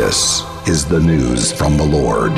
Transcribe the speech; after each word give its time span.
This 0.00 0.42
is 0.66 0.86
the 0.86 0.98
news 0.98 1.52
from 1.52 1.76
the 1.76 1.84
Lord. 1.84 2.32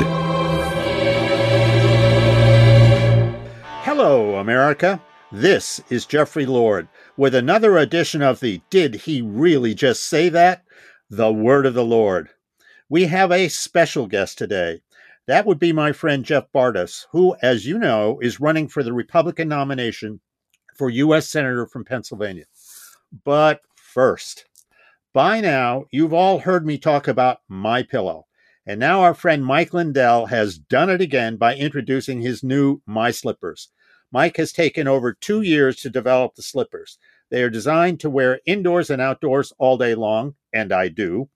Hello, 3.85 4.35
America. 4.35 5.01
This 5.31 5.81
is 5.89 6.05
Jeffrey 6.05 6.45
Lord 6.45 6.89
with 7.15 7.33
another 7.33 7.77
edition 7.77 8.21
of 8.21 8.41
the 8.41 8.61
Did 8.69 8.95
He 8.95 9.21
Really 9.21 9.73
Just 9.73 10.03
Say 10.03 10.27
That? 10.27 10.65
The 11.09 11.31
Word 11.31 11.65
of 11.65 11.73
the 11.73 11.85
Lord. 11.85 12.27
We 12.89 13.05
have 13.05 13.31
a 13.31 13.47
special 13.47 14.07
guest 14.07 14.37
today. 14.37 14.81
That 15.27 15.45
would 15.45 15.57
be 15.57 15.71
my 15.71 15.93
friend 15.93 16.25
Jeff 16.25 16.51
Bartos, 16.53 17.05
who, 17.13 17.33
as 17.41 17.65
you 17.65 17.79
know, 17.79 18.19
is 18.21 18.41
running 18.41 18.67
for 18.67 18.83
the 18.83 18.91
Republican 18.91 19.47
nomination 19.47 20.19
for 20.75 20.89
U.S. 20.89 21.29
Senator 21.29 21.65
from 21.65 21.85
Pennsylvania. 21.85 22.43
But 23.23 23.61
first, 23.77 24.47
by 25.13 25.39
now, 25.39 25.85
you've 25.91 26.13
all 26.13 26.39
heard 26.39 26.65
me 26.65 26.77
talk 26.79 27.07
about 27.07 27.41
My 27.47 27.83
Pillow, 27.83 28.25
and 28.65 28.79
now 28.79 29.01
our 29.01 29.13
friend 29.13 29.45
Mike 29.45 29.71
Lindell 29.71 30.25
has 30.25 30.57
done 30.57 30.89
it 30.89 31.01
again 31.01 31.37
by 31.37 31.55
introducing 31.55 32.21
his 32.21 32.43
new 32.43 32.81
My 32.87 33.11
Slippers. 33.11 33.69
Mike 34.11 34.37
has 34.37 34.51
taken 34.51 34.87
over 34.87 35.13
two 35.13 35.41
years 35.41 35.77
to 35.77 35.89
develop 35.89 36.33
the 36.33 36.41
slippers. 36.41 36.97
They 37.29 37.43
are 37.43 37.49
designed 37.49 37.99
to 37.99 38.09
wear 38.09 38.41
indoors 38.47 38.89
and 38.89 39.01
outdoors 39.01 39.53
all 39.59 39.77
day 39.77 39.93
long, 39.93 40.33
and 40.51 40.71
I 40.71 40.87
do. 40.87 41.29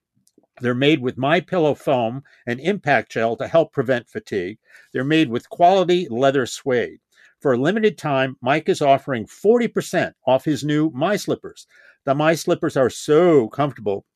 They're 0.60 0.74
made 0.74 1.00
with 1.00 1.16
My 1.16 1.40
Pillow 1.40 1.74
foam 1.74 2.24
and 2.46 2.58
impact 2.58 3.12
gel 3.12 3.36
to 3.36 3.46
help 3.46 3.72
prevent 3.72 4.08
fatigue. 4.08 4.58
They're 4.92 5.04
made 5.04 5.28
with 5.28 5.50
quality 5.50 6.08
leather 6.10 6.46
suede. 6.46 6.98
For 7.40 7.52
a 7.52 7.58
limited 7.58 7.96
time, 7.96 8.36
Mike 8.40 8.68
is 8.68 8.82
offering 8.82 9.26
40% 9.26 10.14
off 10.26 10.44
his 10.44 10.64
new 10.64 10.90
My 10.90 11.14
Slippers. 11.14 11.68
The 12.08 12.14
My 12.14 12.34
Slippers 12.34 12.74
are 12.74 12.88
so 12.88 13.48
comfortable 13.48 14.06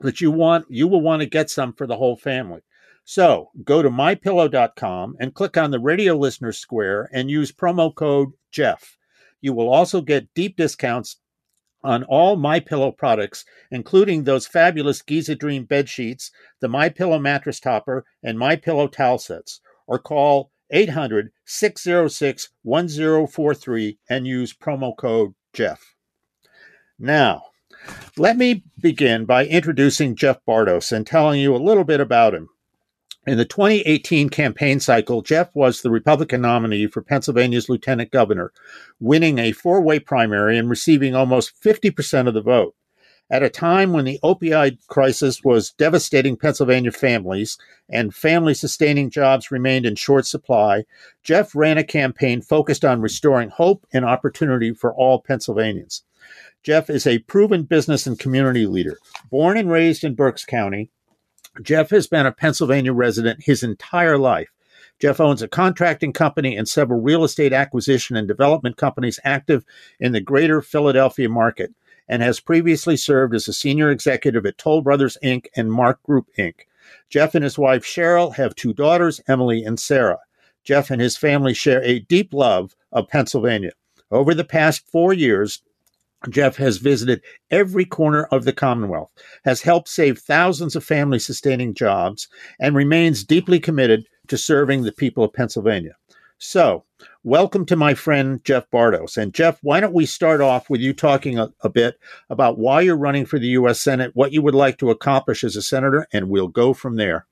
that 0.00 0.22
you 0.22 0.30
want 0.30 0.64
you 0.70 0.88
will 0.88 1.02
want 1.02 1.20
to 1.20 1.26
get 1.26 1.50
some 1.50 1.74
for 1.74 1.86
the 1.86 1.98
whole 1.98 2.16
family. 2.16 2.62
So 3.04 3.50
go 3.62 3.82
to 3.82 3.90
mypillow.com 3.90 5.16
and 5.20 5.34
click 5.34 5.58
on 5.58 5.70
the 5.70 5.78
radio 5.78 6.16
listener 6.16 6.52
square 6.52 7.10
and 7.12 7.30
use 7.30 7.52
promo 7.52 7.94
code 7.94 8.32
Jeff. 8.50 8.96
You 9.42 9.52
will 9.52 9.68
also 9.68 10.00
get 10.00 10.32
deep 10.32 10.56
discounts 10.56 11.18
on 11.82 12.04
all 12.04 12.36
My 12.36 12.60
Pillow 12.60 12.90
products, 12.90 13.44
including 13.70 14.24
those 14.24 14.46
fabulous 14.46 15.02
Giza 15.02 15.34
Dream 15.34 15.66
bed 15.66 15.90
sheets, 15.90 16.30
the 16.60 16.68
My 16.68 16.88
Pillow 16.88 17.18
mattress 17.18 17.60
topper, 17.60 18.06
and 18.22 18.38
My 18.38 18.56
Pillow 18.56 18.88
towel 18.88 19.18
sets. 19.18 19.60
Or 19.86 19.98
call 19.98 20.50
800 20.70 21.30
606 21.44 22.48
1043 22.62 23.98
and 24.08 24.26
use 24.26 24.54
promo 24.54 24.96
code 24.96 25.34
Jeff. 25.52 25.93
Now, 26.98 27.46
let 28.16 28.36
me 28.36 28.62
begin 28.80 29.24
by 29.24 29.46
introducing 29.46 30.14
Jeff 30.14 30.38
Bartos 30.46 30.92
and 30.92 31.04
telling 31.04 31.40
you 31.40 31.54
a 31.54 31.58
little 31.58 31.82
bit 31.82 32.00
about 32.00 32.34
him. 32.34 32.48
In 33.26 33.36
the 33.36 33.44
2018 33.44 34.28
campaign 34.28 34.78
cycle, 34.78 35.22
Jeff 35.22 35.48
was 35.54 35.80
the 35.80 35.90
Republican 35.90 36.42
nominee 36.42 36.86
for 36.86 37.02
Pennsylvania's 37.02 37.68
lieutenant 37.68 38.12
governor, 38.12 38.52
winning 39.00 39.38
a 39.38 39.50
four 39.52 39.80
way 39.80 39.98
primary 39.98 40.56
and 40.56 40.70
receiving 40.70 41.16
almost 41.16 41.60
50% 41.60 42.28
of 42.28 42.34
the 42.34 42.42
vote. 42.42 42.76
At 43.30 43.42
a 43.42 43.48
time 43.48 43.92
when 43.92 44.04
the 44.04 44.20
opioid 44.22 44.86
crisis 44.86 45.42
was 45.42 45.72
devastating 45.72 46.36
Pennsylvania 46.36 46.92
families 46.92 47.56
and 47.88 48.14
family 48.14 48.52
sustaining 48.54 49.08
jobs 49.10 49.50
remained 49.50 49.86
in 49.86 49.96
short 49.96 50.26
supply, 50.26 50.84
Jeff 51.22 51.56
ran 51.56 51.78
a 51.78 51.82
campaign 51.82 52.42
focused 52.42 52.84
on 52.84 53.00
restoring 53.00 53.48
hope 53.48 53.86
and 53.92 54.04
opportunity 54.04 54.74
for 54.74 54.94
all 54.94 55.22
Pennsylvanians. 55.22 56.04
Jeff 56.64 56.88
is 56.88 57.06
a 57.06 57.18
proven 57.18 57.64
business 57.64 58.06
and 58.06 58.18
community 58.18 58.66
leader. 58.66 58.96
Born 59.30 59.58
and 59.58 59.70
raised 59.70 60.02
in 60.02 60.14
Berks 60.14 60.46
County, 60.46 60.90
Jeff 61.60 61.90
has 61.90 62.06
been 62.06 62.24
a 62.24 62.32
Pennsylvania 62.32 62.94
resident 62.94 63.44
his 63.44 63.62
entire 63.62 64.16
life. 64.16 64.48
Jeff 64.98 65.20
owns 65.20 65.42
a 65.42 65.48
contracting 65.48 66.14
company 66.14 66.56
and 66.56 66.66
several 66.66 67.02
real 67.02 67.22
estate 67.22 67.52
acquisition 67.52 68.16
and 68.16 68.26
development 68.26 68.78
companies 68.78 69.20
active 69.24 69.62
in 70.00 70.12
the 70.12 70.22
greater 70.22 70.62
Philadelphia 70.62 71.28
market 71.28 71.74
and 72.08 72.22
has 72.22 72.40
previously 72.40 72.96
served 72.96 73.34
as 73.34 73.46
a 73.46 73.52
senior 73.52 73.90
executive 73.90 74.46
at 74.46 74.56
Toll 74.56 74.80
Brothers 74.80 75.18
Inc. 75.22 75.46
and 75.54 75.70
Mark 75.70 76.02
Group 76.02 76.28
Inc. 76.38 76.60
Jeff 77.10 77.34
and 77.34 77.44
his 77.44 77.58
wife 77.58 77.84
Cheryl 77.84 78.34
have 78.36 78.54
two 78.54 78.72
daughters, 78.72 79.20
Emily 79.28 79.64
and 79.64 79.78
Sarah. 79.78 80.20
Jeff 80.62 80.90
and 80.90 81.00
his 81.00 81.18
family 81.18 81.52
share 81.52 81.82
a 81.82 81.98
deep 82.00 82.32
love 82.32 82.74
of 82.90 83.08
Pennsylvania. 83.08 83.72
Over 84.10 84.32
the 84.34 84.44
past 84.44 84.88
four 84.88 85.12
years, 85.12 85.62
Jeff 86.30 86.56
has 86.56 86.78
visited 86.78 87.22
every 87.50 87.84
corner 87.84 88.24
of 88.24 88.44
the 88.44 88.52
Commonwealth, 88.52 89.10
has 89.44 89.62
helped 89.62 89.88
save 89.88 90.18
thousands 90.18 90.76
of 90.76 90.84
family 90.84 91.18
sustaining 91.18 91.74
jobs, 91.74 92.28
and 92.60 92.74
remains 92.74 93.24
deeply 93.24 93.60
committed 93.60 94.06
to 94.28 94.38
serving 94.38 94.82
the 94.82 94.92
people 94.92 95.24
of 95.24 95.32
Pennsylvania. 95.32 95.96
So, 96.38 96.84
welcome 97.22 97.64
to 97.66 97.76
my 97.76 97.94
friend 97.94 98.42
Jeff 98.44 98.68
Bartos. 98.70 99.16
And 99.16 99.32
Jeff, 99.32 99.58
why 99.62 99.80
don't 99.80 99.94
we 99.94 100.04
start 100.04 100.40
off 100.40 100.68
with 100.68 100.80
you 100.80 100.92
talking 100.92 101.38
a, 101.38 101.50
a, 101.62 101.68
bit 101.68 101.98
about 102.28 102.58
why 102.58 102.80
you're 102.80 102.96
running 102.96 103.24
for 103.24 103.38
the 103.38 103.48
U.S. 103.48 103.80
Senate, 103.80 104.10
what 104.14 104.32
you 104.32 104.42
would 104.42 104.54
like 104.54 104.78
to 104.78 104.90
accomplish 104.90 105.44
as 105.44 105.56
a 105.56 105.62
senator, 105.62 106.06
and 106.12 106.28
we'll 106.28 106.48
go 106.48 106.74
from 106.74 106.96
there. 106.96 107.26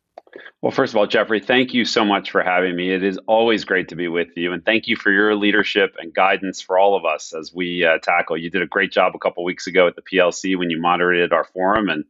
Well, 0.63 0.73
first 0.73 0.93
of 0.93 0.97
all, 0.97 1.07
Jeffrey, 1.07 1.41
thank 1.41 1.75
you 1.75 1.85
so 1.85 2.05
much 2.05 2.31
for 2.31 2.43
having 2.43 2.77
me. 2.77 2.93
It 2.93 3.03
is 3.03 3.19
always 3.27 3.65
great 3.65 3.89
to 3.89 3.97
be 3.97 4.09
with 4.09 4.29
you, 4.37 4.53
and 4.53 4.65
thank 4.65 4.87
you 4.87 4.97
for 4.97 5.11
your 5.11 5.35
leadership 5.35 5.95
and 5.99 6.15
guidance 6.15 6.61
for 6.61 6.79
all 6.79 6.97
of 6.97 7.05
us 7.05 7.35
as 7.39 7.53
we 7.55 7.85
uh, 7.85 7.99
tackle. 7.99 8.39
You 8.39 8.49
did 8.49 8.63
a 8.63 8.67
great 8.67 8.93
job 8.93 9.13
a 9.15 9.19
couple 9.19 9.45
weeks 9.45 9.67
ago 9.67 9.87
at 9.87 9.97
the 9.97 10.03
PLC 10.03 10.57
when 10.57 10.71
you 10.71 10.81
moderated 10.81 11.33
our 11.33 11.45
forum, 11.45 11.89
and 11.89 12.05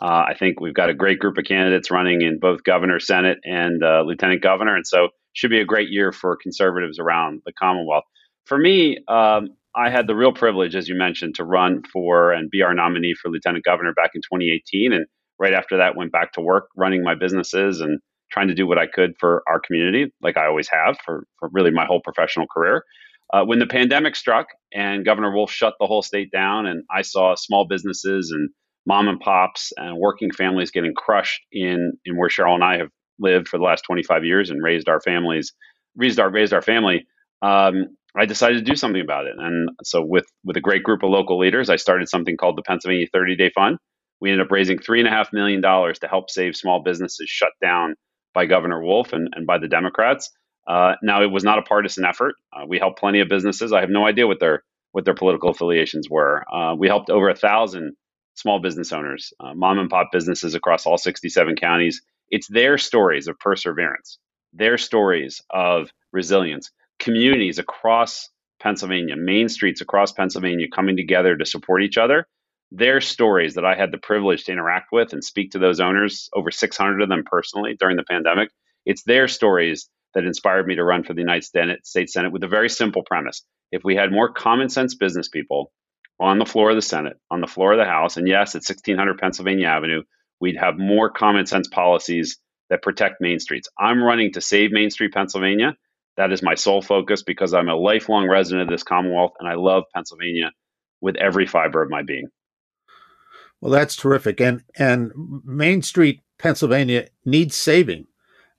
uh, 0.00 0.24
I 0.28 0.34
think 0.38 0.60
we've 0.60 0.74
got 0.74 0.90
a 0.90 0.94
great 0.94 1.18
group 1.18 1.38
of 1.38 1.44
candidates 1.44 1.90
running 1.90 2.22
in 2.22 2.38
both 2.38 2.64
governor, 2.64 2.98
senate, 2.98 3.38
and 3.44 3.82
uh, 3.82 4.02
lieutenant 4.02 4.42
governor, 4.42 4.74
and 4.74 4.86
so 4.86 5.10
should 5.32 5.50
be 5.50 5.60
a 5.60 5.64
great 5.64 5.90
year 5.90 6.10
for 6.10 6.36
conservatives 6.36 6.98
around 6.98 7.42
the 7.44 7.52
Commonwealth. 7.52 8.04
For 8.44 8.58
me, 8.58 8.98
um, 9.08 9.50
I 9.76 9.90
had 9.90 10.06
the 10.06 10.16
real 10.16 10.32
privilege, 10.32 10.74
as 10.74 10.88
you 10.88 10.96
mentioned, 10.96 11.36
to 11.36 11.44
run 11.44 11.82
for 11.92 12.32
and 12.32 12.50
be 12.50 12.62
our 12.62 12.74
nominee 12.74 13.14
for 13.14 13.28
lieutenant 13.30 13.64
governor 13.64 13.92
back 13.92 14.12
in 14.14 14.22
2018, 14.22 14.92
and 14.92 15.06
right 15.38 15.54
after 15.54 15.78
that 15.78 15.96
went 15.96 16.12
back 16.12 16.32
to 16.32 16.40
work 16.40 16.68
running 16.76 17.02
my 17.02 17.14
businesses 17.14 17.80
and 17.80 18.00
trying 18.30 18.48
to 18.48 18.54
do 18.54 18.66
what 18.66 18.78
I 18.78 18.86
could 18.86 19.14
for 19.18 19.42
our 19.48 19.60
community, 19.60 20.12
like 20.22 20.36
I 20.36 20.46
always 20.46 20.68
have 20.68 20.98
for, 21.04 21.24
for 21.38 21.48
really 21.52 21.70
my 21.70 21.86
whole 21.86 22.00
professional 22.00 22.46
career. 22.46 22.84
Uh, 23.32 23.44
when 23.44 23.58
the 23.58 23.66
pandemic 23.66 24.16
struck 24.16 24.46
and 24.72 25.04
Governor 25.04 25.34
Wolf 25.34 25.50
shut 25.50 25.74
the 25.78 25.86
whole 25.86 26.02
state 26.02 26.30
down, 26.30 26.66
and 26.66 26.84
I 26.90 27.02
saw 27.02 27.34
small 27.34 27.66
businesses 27.66 28.30
and 28.30 28.50
mom 28.86 29.08
and 29.08 29.20
pops 29.20 29.72
and 29.76 29.98
working 29.98 30.30
families 30.30 30.70
getting 30.70 30.94
crushed 30.94 31.42
in 31.52 31.92
in 32.06 32.16
where 32.16 32.30
Cheryl 32.30 32.54
and 32.54 32.64
I 32.64 32.78
have 32.78 32.88
lived 33.18 33.48
for 33.48 33.58
the 33.58 33.64
last 33.64 33.82
25 33.82 34.24
years 34.24 34.48
and 34.48 34.62
raised 34.62 34.88
our 34.88 35.00
families, 35.00 35.52
raised 35.94 36.18
our 36.18 36.30
raised 36.30 36.54
our 36.54 36.62
family. 36.62 37.06
Um, 37.42 37.96
I 38.16 38.24
decided 38.24 38.64
to 38.64 38.70
do 38.70 38.76
something 38.76 39.02
about 39.02 39.26
it, 39.26 39.34
and 39.38 39.68
so 39.82 40.02
with 40.02 40.24
with 40.42 40.56
a 40.56 40.62
great 40.62 40.82
group 40.82 41.02
of 41.02 41.10
local 41.10 41.38
leaders, 41.38 41.68
I 41.68 41.76
started 41.76 42.08
something 42.08 42.38
called 42.38 42.56
the 42.56 42.62
Pennsylvania 42.62 43.06
30 43.12 43.36
Day 43.36 43.50
Fund 43.54 43.76
we 44.20 44.30
ended 44.30 44.46
up 44.46 44.50
raising 44.50 44.78
three 44.78 45.00
and 45.00 45.08
a 45.08 45.12
half 45.12 45.32
million 45.32 45.60
dollars 45.60 45.98
to 46.00 46.08
help 46.08 46.30
save 46.30 46.56
small 46.56 46.82
businesses 46.82 47.28
shut 47.28 47.52
down 47.60 47.94
by 48.34 48.46
Governor 48.46 48.82
Wolf 48.82 49.12
and, 49.12 49.28
and 49.34 49.46
by 49.46 49.58
the 49.58 49.68
Democrats. 49.68 50.30
Uh, 50.66 50.94
now 51.02 51.22
it 51.22 51.30
was 51.30 51.44
not 51.44 51.58
a 51.58 51.62
partisan 51.62 52.04
effort. 52.04 52.34
Uh, 52.52 52.66
we 52.66 52.78
helped 52.78 52.98
plenty 52.98 53.20
of 53.20 53.28
businesses. 53.28 53.72
I 53.72 53.80
have 53.80 53.90
no 53.90 54.06
idea 54.06 54.26
what 54.26 54.40
their 54.40 54.62
what 54.92 55.04
their 55.04 55.14
political 55.14 55.50
affiliations 55.50 56.08
were. 56.08 56.44
Uh, 56.52 56.74
we 56.74 56.88
helped 56.88 57.10
over 57.10 57.28
a 57.28 57.34
thousand 57.34 57.94
small 58.34 58.60
business 58.60 58.92
owners, 58.92 59.32
uh, 59.40 59.54
mom 59.54 59.78
and 59.78 59.90
pop 59.90 60.08
businesses 60.12 60.54
across 60.54 60.86
all 60.86 60.96
67 60.96 61.56
counties. 61.56 62.00
It's 62.30 62.48
their 62.48 62.78
stories 62.78 63.28
of 63.28 63.38
perseverance, 63.38 64.18
their 64.52 64.78
stories 64.78 65.42
of 65.50 65.90
resilience, 66.12 66.70
communities 66.98 67.58
across 67.58 68.30
Pennsylvania, 68.60 69.16
main 69.16 69.48
streets 69.48 69.80
across 69.80 70.12
Pennsylvania 70.12 70.66
coming 70.72 70.96
together 70.96 71.36
to 71.36 71.44
support 71.44 71.82
each 71.82 71.98
other 71.98 72.26
their 72.70 73.00
stories 73.00 73.54
that 73.54 73.64
I 73.64 73.74
had 73.74 73.92
the 73.92 73.98
privilege 73.98 74.44
to 74.44 74.52
interact 74.52 74.88
with 74.92 75.12
and 75.12 75.24
speak 75.24 75.52
to 75.52 75.58
those 75.58 75.80
owners, 75.80 76.28
over 76.34 76.50
600 76.50 77.02
of 77.02 77.08
them 77.08 77.24
personally 77.24 77.76
during 77.78 77.96
the 77.96 78.04
pandemic. 78.04 78.50
It's 78.84 79.02
their 79.04 79.28
stories 79.28 79.88
that 80.14 80.24
inspired 80.24 80.66
me 80.66 80.74
to 80.76 80.84
run 80.84 81.04
for 81.04 81.14
the 81.14 81.20
United 81.20 81.44
States 81.84 82.12
Senate 82.12 82.32
with 82.32 82.42
a 82.42 82.48
very 82.48 82.68
simple 82.68 83.02
premise. 83.04 83.42
If 83.72 83.84
we 83.84 83.96
had 83.96 84.12
more 84.12 84.32
common 84.32 84.68
sense 84.68 84.94
business 84.94 85.28
people 85.28 85.72
on 86.20 86.38
the 86.38 86.46
floor 86.46 86.70
of 86.70 86.76
the 86.76 86.82
Senate, 86.82 87.16
on 87.30 87.40
the 87.40 87.46
floor 87.46 87.72
of 87.72 87.78
the 87.78 87.84
House, 87.84 88.16
and 88.16 88.26
yes, 88.26 88.54
at 88.54 88.64
1600 88.66 89.18
Pennsylvania 89.18 89.66
Avenue, 89.66 90.02
we'd 90.40 90.56
have 90.56 90.78
more 90.78 91.10
common 91.10 91.46
sense 91.46 91.68
policies 91.68 92.38
that 92.70 92.82
protect 92.82 93.20
Main 93.20 93.38
Streets. 93.38 93.68
I'm 93.78 94.02
running 94.02 94.32
to 94.32 94.40
save 94.40 94.72
Main 94.72 94.90
Street, 94.90 95.12
Pennsylvania. 95.12 95.76
That 96.16 96.32
is 96.32 96.42
my 96.42 96.54
sole 96.54 96.82
focus 96.82 97.22
because 97.22 97.54
I'm 97.54 97.68
a 97.68 97.76
lifelong 97.76 98.28
resident 98.28 98.62
of 98.62 98.68
this 98.68 98.82
Commonwealth 98.82 99.32
and 99.38 99.48
I 99.48 99.54
love 99.54 99.84
Pennsylvania 99.94 100.50
with 101.00 101.16
every 101.16 101.46
fiber 101.46 101.82
of 101.82 101.90
my 101.90 102.02
being. 102.02 102.28
Well, 103.60 103.72
that's 103.72 103.96
terrific. 103.96 104.40
And 104.40 104.62
and 104.76 105.12
Main 105.44 105.82
Street, 105.82 106.20
Pennsylvania 106.38 107.08
needs 107.24 107.56
saving. 107.56 108.06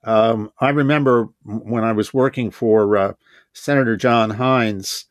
Um, 0.03 0.51
I 0.59 0.69
remember 0.69 1.29
when 1.43 1.83
I 1.83 1.91
was 1.91 2.13
working 2.13 2.51
for 2.51 2.97
uh, 2.97 3.13
Senator 3.53 3.97
John 3.97 4.31
Heinz, 4.31 5.05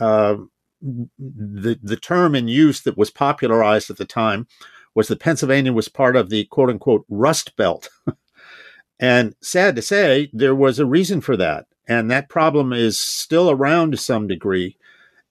uh, 0.00 0.36
the 0.80 1.78
the 1.82 1.96
term 1.96 2.34
in 2.34 2.48
use 2.48 2.80
that 2.82 2.98
was 2.98 3.10
popularized 3.10 3.90
at 3.90 3.96
the 3.96 4.04
time 4.04 4.46
was 4.94 5.08
that 5.08 5.20
Pennsylvania 5.20 5.72
was 5.72 5.88
part 5.88 6.16
of 6.16 6.30
the 6.30 6.44
quote 6.46 6.70
unquote 6.70 7.04
Rust 7.08 7.56
Belt. 7.56 7.88
and 9.00 9.34
sad 9.40 9.76
to 9.76 9.82
say, 9.82 10.30
there 10.32 10.54
was 10.54 10.78
a 10.78 10.86
reason 10.86 11.20
for 11.20 11.36
that. 11.36 11.66
And 11.86 12.10
that 12.10 12.28
problem 12.28 12.72
is 12.72 12.98
still 12.98 13.50
around 13.50 13.92
to 13.92 13.96
some 13.96 14.26
degree. 14.26 14.76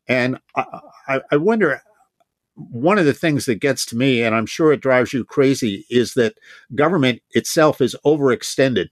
And 0.07 0.39
I, 0.55 0.79
I, 1.07 1.21
I 1.33 1.37
wonder 1.37 1.81
one 2.57 2.97
of 2.97 3.05
the 3.05 3.13
things 3.13 3.45
that 3.45 3.61
gets 3.61 3.85
to 3.87 3.95
me, 3.95 4.23
and 4.23 4.35
I'm 4.35 4.47
sure 4.47 4.73
it 4.73 4.81
drives 4.81 5.13
you 5.13 5.23
crazy, 5.23 5.85
is 5.89 6.15
that 6.15 6.37
government 6.73 7.21
itself 7.31 7.81
is 7.81 7.95
overextended 8.03 8.89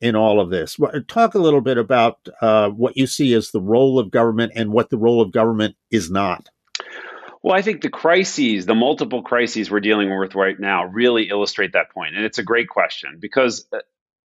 in 0.00 0.16
all 0.16 0.40
of 0.40 0.50
this. 0.50 0.78
Talk 1.06 1.34
a 1.34 1.38
little 1.38 1.60
bit 1.60 1.78
about 1.78 2.26
uh, 2.40 2.70
what 2.70 2.96
you 2.96 3.06
see 3.06 3.34
as 3.34 3.50
the 3.50 3.60
role 3.60 3.98
of 3.98 4.10
government 4.10 4.52
and 4.56 4.72
what 4.72 4.90
the 4.90 4.98
role 4.98 5.20
of 5.20 5.30
government 5.30 5.76
is 5.90 6.10
not. 6.10 6.48
Well, 7.42 7.56
I 7.56 7.62
think 7.62 7.82
the 7.82 7.90
crises, 7.90 8.66
the 8.66 8.74
multiple 8.74 9.22
crises 9.22 9.70
we're 9.70 9.80
dealing 9.80 10.16
with 10.16 10.34
right 10.34 10.58
now, 10.58 10.86
really 10.86 11.28
illustrate 11.28 11.72
that 11.72 11.90
point. 11.90 12.16
And 12.16 12.24
it's 12.24 12.38
a 12.38 12.44
great 12.44 12.68
question 12.68 13.18
because 13.20 13.66
uh, 13.72 13.78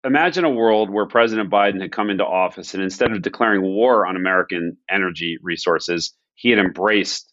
imagine 0.03 0.45
a 0.45 0.49
world 0.49 0.89
where 0.89 1.07
President 1.07 1.49
Biden 1.49 1.81
had 1.81 1.91
come 1.91 2.09
into 2.09 2.25
office 2.25 2.73
and 2.73 2.83
instead 2.83 3.11
of 3.11 3.21
declaring 3.21 3.61
war 3.61 4.05
on 4.05 4.15
American 4.15 4.77
energy 4.89 5.37
resources, 5.41 6.13
he 6.35 6.51
had 6.51 6.59
embraced 6.59 7.28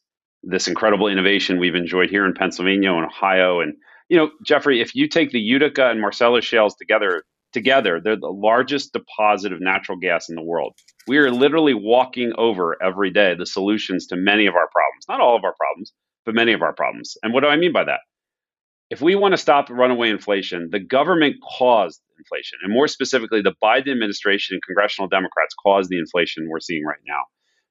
this 0.46 0.68
incredible 0.68 1.08
innovation 1.08 1.58
we've 1.58 1.74
enjoyed 1.74 2.08
here 2.08 2.24
in 2.24 2.32
Pennsylvania 2.32 2.92
and 2.92 3.04
Ohio. 3.04 3.60
And, 3.60 3.74
you 4.08 4.16
know, 4.16 4.30
Jeffrey, 4.44 4.80
if 4.80 4.94
you 4.94 5.08
take 5.08 5.30
the 5.30 5.40
Utica 5.40 5.90
and 5.90 6.00
Marcellus 6.00 6.44
shales 6.44 6.76
together, 6.76 7.24
together, 7.52 8.00
they're 8.02 8.16
the 8.16 8.28
largest 8.28 8.92
deposit 8.92 9.52
of 9.52 9.60
natural 9.60 9.98
gas 9.98 10.28
in 10.28 10.36
the 10.36 10.42
world. 10.42 10.74
We 11.08 11.18
are 11.18 11.30
literally 11.30 11.74
walking 11.74 12.32
over 12.38 12.76
every 12.82 13.10
day 13.10 13.34
the 13.34 13.46
solutions 13.46 14.06
to 14.08 14.16
many 14.16 14.46
of 14.46 14.54
our 14.54 14.68
problems. 14.72 15.04
Not 15.08 15.20
all 15.20 15.36
of 15.36 15.44
our 15.44 15.54
problems, 15.54 15.92
but 16.24 16.34
many 16.34 16.52
of 16.52 16.62
our 16.62 16.74
problems. 16.74 17.16
And 17.22 17.32
what 17.32 17.40
do 17.40 17.48
I 17.48 17.56
mean 17.56 17.72
by 17.72 17.84
that? 17.84 18.00
If 18.88 19.00
we 19.00 19.16
want 19.16 19.32
to 19.32 19.38
stop 19.38 19.68
runaway 19.68 20.10
inflation, 20.10 20.68
the 20.70 20.78
government 20.78 21.36
caused 21.58 22.00
inflation. 22.18 22.58
And 22.62 22.72
more 22.72 22.86
specifically, 22.86 23.42
the 23.42 23.54
Biden 23.60 23.90
administration 23.90 24.54
and 24.54 24.62
congressional 24.62 25.08
Democrats 25.08 25.56
caused 25.60 25.90
the 25.90 25.98
inflation 25.98 26.48
we're 26.48 26.60
seeing 26.60 26.84
right 26.84 27.00
now. 27.06 27.22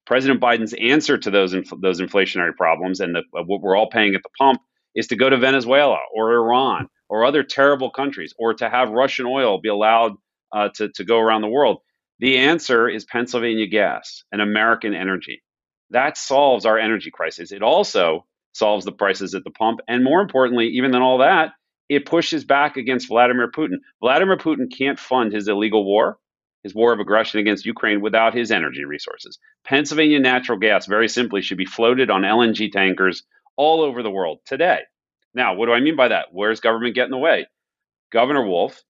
President 0.05 0.39
Biden's 0.39 0.73
answer 0.73 1.17
to 1.17 1.31
those 1.31 1.53
inf- 1.53 1.71
those 1.81 1.99
inflationary 1.99 2.55
problems 2.55 2.99
and 2.99 3.15
the, 3.15 3.23
uh, 3.37 3.43
what 3.43 3.61
we're 3.61 3.75
all 3.75 3.89
paying 3.89 4.15
at 4.15 4.21
the 4.23 4.29
pump 4.37 4.61
is 4.93 5.07
to 5.07 5.15
go 5.15 5.29
to 5.29 5.37
Venezuela 5.37 5.99
or 6.13 6.33
Iran 6.33 6.87
or 7.09 7.25
other 7.25 7.43
terrible 7.43 7.91
countries, 7.91 8.33
or 8.37 8.53
to 8.55 8.69
have 8.69 8.89
Russian 8.89 9.25
oil 9.25 9.61
be 9.61 9.69
allowed 9.69 10.13
uh, 10.51 10.69
to, 10.75 10.89
to 10.89 11.03
go 11.03 11.19
around 11.19 11.41
the 11.41 11.47
world? 11.47 11.77
The 12.19 12.37
answer 12.37 12.89
is 12.89 13.05
Pennsylvania 13.05 13.67
gas 13.67 14.23
and 14.31 14.41
American 14.41 14.93
energy. 14.95 15.43
That 15.91 16.17
solves 16.17 16.65
our 16.65 16.79
energy 16.79 17.11
crisis. 17.11 17.51
It 17.51 17.61
also 17.61 18.25
solves 18.53 18.85
the 18.85 18.91
prices 18.91 19.35
at 19.35 19.43
the 19.43 19.51
pump. 19.51 19.81
And 19.87 20.03
more 20.03 20.21
importantly, 20.21 20.67
even 20.69 20.91
than 20.91 21.01
all 21.01 21.19
that, 21.19 21.51
it 21.89 22.05
pushes 22.05 22.43
back 22.45 22.77
against 22.77 23.09
Vladimir 23.09 23.51
Putin. 23.51 23.77
Vladimir 24.01 24.37
Putin 24.37 24.75
can't 24.75 24.97
fund 24.97 25.31
his 25.31 25.47
illegal 25.47 25.85
war, 25.85 26.17
his 26.65 26.73
war 26.73 26.91
of 26.91 26.99
aggression 26.99 27.39
against 27.39 27.63
Ukraine, 27.63 28.01
without 28.01 28.33
his 28.33 28.49
energy 28.49 28.85
resources. 28.85 29.37
Pennsylvania 29.63 30.19
natural 30.19 30.57
gas, 30.57 30.87
very 30.87 31.07
simply, 31.07 31.43
should 31.43 31.59
be 31.59 31.65
floated 31.65 32.09
on 32.09 32.23
LNG 32.23 32.71
tankers 32.71 33.21
all 33.55 33.83
over 33.83 34.01
the 34.01 34.09
world 34.09 34.39
today. 34.47 34.79
Now, 35.35 35.53
what 35.53 35.67
do 35.67 35.73
I 35.73 35.79
mean 35.79 35.95
by 35.95 36.07
that? 36.07 36.29
Where's 36.31 36.61
government 36.61 36.95
getting 36.95 37.13
in 37.13 37.19
the 37.19 37.23
way? 37.23 37.45
Governor 38.11 38.47
Wolf 38.47 38.81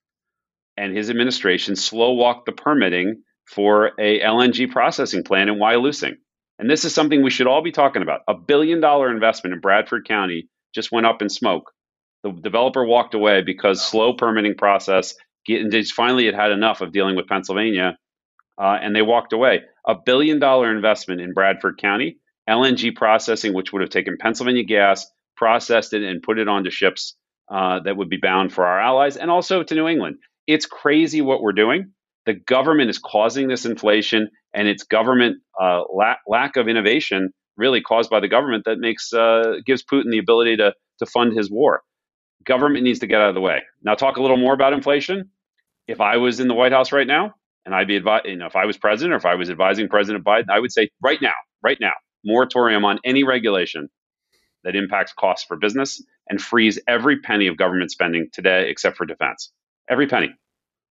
and 0.77 0.95
his 0.95 1.09
administration 1.09 1.75
slow 1.75 2.13
walked 2.13 2.45
the 2.45 2.53
permitting 2.53 3.23
for 3.43 3.91
a 3.99 4.21
LNG 4.21 4.71
processing 4.71 5.25
plant 5.25 5.49
in 5.49 5.57
Wyalusing. 5.57 6.13
And 6.57 6.69
this 6.69 6.85
is 6.85 6.95
something 6.95 7.23
we 7.23 7.29
should 7.29 7.47
all 7.47 7.61
be 7.61 7.73
talking 7.73 8.03
about. 8.03 8.21
A 8.29 8.35
billion 8.35 8.79
dollar 8.79 9.11
investment 9.11 9.53
in 9.53 9.59
Bradford 9.59 10.07
County 10.07 10.47
just 10.73 10.93
went 10.93 11.07
up 11.07 11.21
in 11.21 11.27
smoke. 11.27 11.73
The 12.23 12.31
developer 12.31 12.85
walked 12.85 13.15
away 13.15 13.41
because 13.41 13.85
slow 13.85 14.13
permitting 14.13 14.55
process. 14.55 15.15
And 15.47 15.71
finally 15.91 16.25
had 16.25 16.35
had 16.35 16.51
enough 16.51 16.81
of 16.81 16.91
dealing 16.91 17.15
with 17.15 17.27
Pennsylvania, 17.27 17.97
uh, 18.57 18.77
and 18.81 18.95
they 18.95 19.01
walked 19.01 19.33
away. 19.33 19.61
A 19.87 19.95
billion 19.95 20.39
dollar 20.39 20.75
investment 20.75 21.21
in 21.21 21.33
Bradford 21.33 21.77
County, 21.77 22.17
LNG 22.49 22.95
processing, 22.95 23.53
which 23.53 23.71
would 23.73 23.81
have 23.81 23.89
taken 23.89 24.17
Pennsylvania 24.19 24.63
gas 24.63 25.05
processed 25.37 25.93
it, 25.93 26.03
and 26.03 26.21
put 26.23 26.39
it 26.39 26.47
onto 26.47 26.69
ships 26.69 27.15
uh, 27.51 27.79
that 27.81 27.97
would 27.97 28.09
be 28.09 28.17
bound 28.17 28.53
for 28.53 28.65
our 28.65 28.79
allies 28.79 29.17
and 29.17 29.29
also 29.29 29.63
to 29.63 29.75
New 29.75 29.87
England. 29.87 30.17
It's 30.47 30.65
crazy 30.65 31.21
what 31.21 31.41
we're 31.41 31.53
doing. 31.53 31.91
The 32.25 32.33
government 32.33 32.89
is 32.89 32.97
causing 32.97 33.47
this 33.47 33.65
inflation, 33.65 34.29
and 34.53 34.67
it's 34.67 34.83
government 34.83 35.37
uh, 35.61 35.83
la- 35.93 36.15
lack 36.27 36.55
of 36.55 36.67
innovation, 36.67 37.31
really 37.57 37.81
caused 37.81 38.09
by 38.09 38.19
the 38.19 38.27
government, 38.27 38.65
that 38.65 38.79
makes 38.79 39.13
uh, 39.13 39.55
gives 39.65 39.83
Putin 39.83 40.11
the 40.11 40.17
ability 40.17 40.57
to 40.57 40.73
to 40.99 41.05
fund 41.05 41.35
his 41.35 41.51
war. 41.51 41.81
Government 42.45 42.83
needs 42.83 42.99
to 42.99 43.07
get 43.07 43.21
out 43.21 43.29
of 43.29 43.35
the 43.35 43.41
way. 43.41 43.61
Now, 43.83 43.95
talk 43.95 44.17
a 44.17 44.21
little 44.21 44.37
more 44.37 44.53
about 44.53 44.73
inflation. 44.73 45.29
If 45.87 46.01
I 46.01 46.17
was 46.17 46.39
in 46.39 46.47
the 46.47 46.53
White 46.53 46.71
House 46.71 46.91
right 46.91 47.07
now, 47.07 47.33
and 47.65 47.73
I'd 47.73 47.87
be 47.87 47.99
advi- 47.99 48.25
you 48.25 48.35
know, 48.35 48.45
if 48.45 48.55
I 48.55 48.65
was 48.65 48.77
president 48.77 49.13
or 49.13 49.17
if 49.17 49.25
I 49.25 49.35
was 49.35 49.49
advising 49.49 49.87
President 49.87 50.23
Biden, 50.23 50.49
I 50.49 50.59
would 50.59 50.71
say 50.71 50.89
right 51.01 51.21
now, 51.21 51.33
right 51.63 51.77
now, 51.79 51.93
moratorium 52.23 52.85
on 52.85 52.99
any 53.03 53.23
regulation 53.23 53.89
that 54.63 54.75
impacts 54.75 55.13
costs 55.13 55.45
for 55.45 55.57
business 55.57 56.03
and 56.27 56.41
freeze 56.41 56.79
every 56.87 57.19
penny 57.19 57.47
of 57.47 57.57
government 57.57 57.91
spending 57.91 58.29
today 58.33 58.69
except 58.69 58.97
for 58.97 59.05
defense. 59.05 59.51
Every 59.89 60.07
penny. 60.07 60.33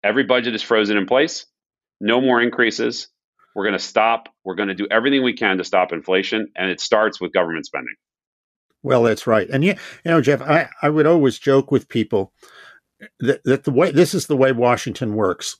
Every 0.04 0.24
budget 0.24 0.54
is 0.54 0.62
frozen 0.62 0.96
in 0.96 1.06
place. 1.06 1.46
No 2.00 2.20
more 2.20 2.40
increases. 2.40 3.08
We're 3.54 3.64
going 3.64 3.78
to 3.78 3.78
stop. 3.78 4.28
We're 4.44 4.54
going 4.54 4.68
to 4.68 4.74
do 4.74 4.86
everything 4.90 5.24
we 5.24 5.32
can 5.32 5.58
to 5.58 5.64
stop 5.64 5.92
inflation, 5.92 6.48
and 6.54 6.70
it 6.70 6.80
starts 6.80 7.20
with 7.20 7.32
government 7.32 7.66
spending. 7.66 7.94
Well, 8.82 9.02
that's 9.02 9.26
right. 9.26 9.48
And 9.48 9.64
yeah, 9.64 9.78
you 10.04 10.10
know, 10.12 10.20
Jeff, 10.20 10.40
I, 10.42 10.68
I 10.82 10.90
would 10.90 11.06
always 11.06 11.38
joke 11.38 11.72
with 11.72 11.88
people 11.88 12.32
that, 13.20 13.42
that 13.44 13.64
the 13.64 13.70
way 13.70 13.90
this 13.90 14.14
is 14.14 14.26
the 14.26 14.36
way 14.36 14.52
Washington 14.52 15.14
works. 15.14 15.58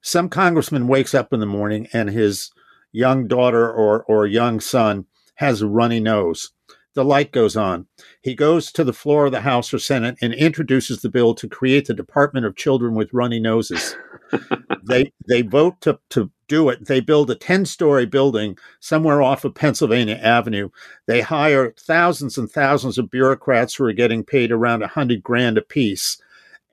Some 0.00 0.28
congressman 0.28 0.86
wakes 0.88 1.14
up 1.14 1.32
in 1.32 1.40
the 1.40 1.46
morning 1.46 1.88
and 1.92 2.10
his 2.10 2.50
young 2.92 3.26
daughter 3.26 3.70
or, 3.70 4.04
or 4.04 4.26
young 4.26 4.60
son 4.60 5.06
has 5.36 5.60
a 5.60 5.66
runny 5.66 6.00
nose 6.00 6.52
the 6.96 7.04
light 7.04 7.30
goes 7.30 7.56
on. 7.56 7.86
He 8.22 8.34
goes 8.34 8.72
to 8.72 8.82
the 8.82 8.92
floor 8.92 9.26
of 9.26 9.32
the 9.32 9.42
House 9.42 9.72
or 9.72 9.78
Senate 9.78 10.16
and 10.22 10.32
introduces 10.32 11.02
the 11.02 11.10
bill 11.10 11.34
to 11.34 11.46
create 11.46 11.86
the 11.86 11.94
Department 11.94 12.46
of 12.46 12.56
Children 12.56 12.94
with 12.94 13.12
Runny 13.12 13.38
Noses. 13.38 13.94
they 14.82 15.12
they 15.28 15.42
vote 15.42 15.78
to, 15.82 16.00
to 16.10 16.30
do 16.48 16.70
it. 16.70 16.86
They 16.86 17.00
build 17.00 17.30
a 17.30 17.34
10 17.34 17.66
story 17.66 18.06
building 18.06 18.56
somewhere 18.80 19.20
off 19.20 19.44
of 19.44 19.54
Pennsylvania 19.54 20.14
Avenue. 20.14 20.70
They 21.06 21.20
hire 21.20 21.74
thousands 21.78 22.38
and 22.38 22.50
thousands 22.50 22.96
of 22.96 23.10
bureaucrats 23.10 23.74
who 23.74 23.84
are 23.84 23.92
getting 23.92 24.24
paid 24.24 24.50
around 24.50 24.82
a 24.82 24.88
hundred 24.88 25.22
grand 25.22 25.58
apiece. 25.58 26.18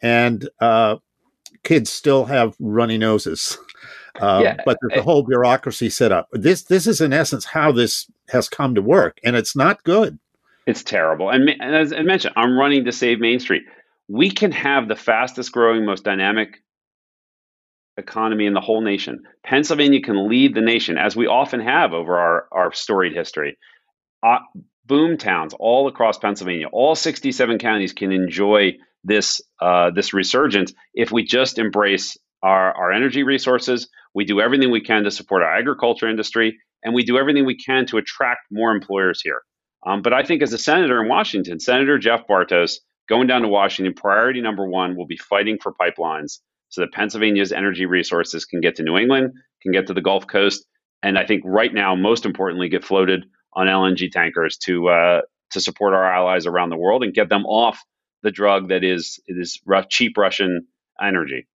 And 0.04 0.48
uh, 0.60 0.98
kids 1.64 1.92
still 1.92 2.26
have 2.26 2.56
runny 2.60 3.00
noses. 3.00 3.58
Uh, 4.20 4.42
yeah, 4.44 4.58
but 4.64 4.78
there's 4.80 5.00
a 5.00 5.04
whole 5.04 5.24
bureaucracy 5.24 5.90
set 5.90 6.12
up. 6.12 6.28
This 6.32 6.62
this 6.62 6.86
is 6.86 7.02
in 7.02 7.12
essence 7.12 7.46
how 7.46 7.72
this 7.72 8.08
has 8.30 8.48
come 8.48 8.76
to 8.76 8.82
work, 8.82 9.18
and 9.24 9.36
it's 9.36 9.56
not 9.56 9.84
good. 9.84 10.20
It's 10.68 10.84
terrible. 10.84 11.32
And, 11.32 11.50
and 11.50 11.76
as 11.76 11.92
I 11.92 12.04
mentioned, 12.04 12.36
I'm 12.38 12.56
running 12.56 12.86
to 12.86 12.92
save 12.92 13.20
Main 13.20 13.40
Street. 13.40 13.64
We 14.08 14.30
can 14.30 14.52
have 14.52 14.88
the 14.88 14.96
fastest 14.96 15.52
growing, 15.52 15.84
most 15.86 16.04
dynamic 16.04 16.62
economy 17.98 18.46
in 18.46 18.54
the 18.54 18.62
whole 18.62 18.82
nation. 18.82 19.24
Pennsylvania 19.44 20.02
can 20.02 20.30
lead 20.30 20.56
the 20.56 20.62
nation, 20.62 20.98
as 20.98 21.16
we 21.16 21.28
often 21.28 21.60
have 21.60 21.94
over 21.94 22.18
our, 22.18 22.48
our 22.52 22.74
storied 22.74 23.14
history. 23.14 23.58
Uh, 24.22 24.40
boom 24.86 25.18
towns 25.18 25.54
all 25.58 25.88
across 25.88 26.18
Pennsylvania, 26.18 26.68
all 26.68 26.96
67 26.96 27.58
counties 27.58 27.94
can 27.94 28.12
enjoy 28.12 28.74
this 29.04 29.42
uh, 29.62 29.92
this 29.92 30.14
resurgence 30.14 30.74
if 30.94 31.12
we 31.12 31.24
just 31.24 31.60
embrace 31.60 32.18
our, 32.44 32.74
our 32.74 32.92
energy 32.92 33.24
resources. 33.24 33.88
We 34.14 34.26
do 34.26 34.42
everything 34.42 34.70
we 34.70 34.82
can 34.82 35.04
to 35.06 35.12
support 35.12 35.42
our 35.42 35.58
agriculture 35.58 36.10
industry, 36.10 36.60
and 36.84 36.94
we 36.94 37.04
do 37.04 37.18
everything 37.18 37.46
we 37.46 37.58
can 37.58 37.86
to 37.88 37.98
attract 37.98 38.42
more 38.52 38.72
employers 38.72 39.22
here. 39.22 39.42
Um, 39.86 40.02
but 40.02 40.14
I 40.14 40.24
think 40.24 40.42
as 40.42 40.54
a 40.54 40.58
senator 40.58 41.02
in 41.02 41.10
Washington, 41.10 41.60
Senator 41.60 41.98
Jeff 41.98 42.28
Bartos, 42.28 42.76
going 43.10 43.28
down 43.28 43.42
to 43.42 43.48
Washington, 43.48 43.94
priority 43.94 44.42
number 44.42 44.68
one 44.68 44.96
will 44.96 45.08
be 45.08 45.18
fighting 45.18 45.58
for 45.62 45.74
pipelines 45.74 46.40
so 46.70 46.82
that 46.82 46.94
Pennsylvania's 46.94 47.52
energy 47.52 47.86
resources 47.86 48.46
can 48.46 48.62
get 48.62 48.76
to 48.76 48.84
New 48.84 48.98
England, 48.98 49.32
can 49.62 49.72
get 49.72 49.88
to 49.88 49.94
the 49.94 50.02
Gulf 50.02 50.28
Coast, 50.28 50.66
and 51.02 51.18
I 51.18 51.26
think 51.26 51.44
right 51.46 51.74
now, 51.74 51.96
most 51.96 52.26
importantly, 52.26 52.70
get 52.70 52.84
floated 52.84 53.26
on 53.54 53.68
LNG 53.68 54.12
tankers 54.12 54.58
to 54.66 54.88
uh, 54.90 55.22
to 55.52 55.62
support 55.62 55.94
our 55.94 56.12
allies 56.12 56.46
around 56.46 56.70
the 56.70 56.78
world 56.78 57.04
and 57.04 57.14
get 57.14 57.30
them 57.30 57.46
off 57.46 57.80
the 58.24 58.32
drug 58.32 58.70
that 58.70 58.84
is 58.84 59.20
it 59.28 59.38
is 59.38 59.62
cheap 59.90 60.18
Russian 60.18 60.66
energy. 61.02 61.48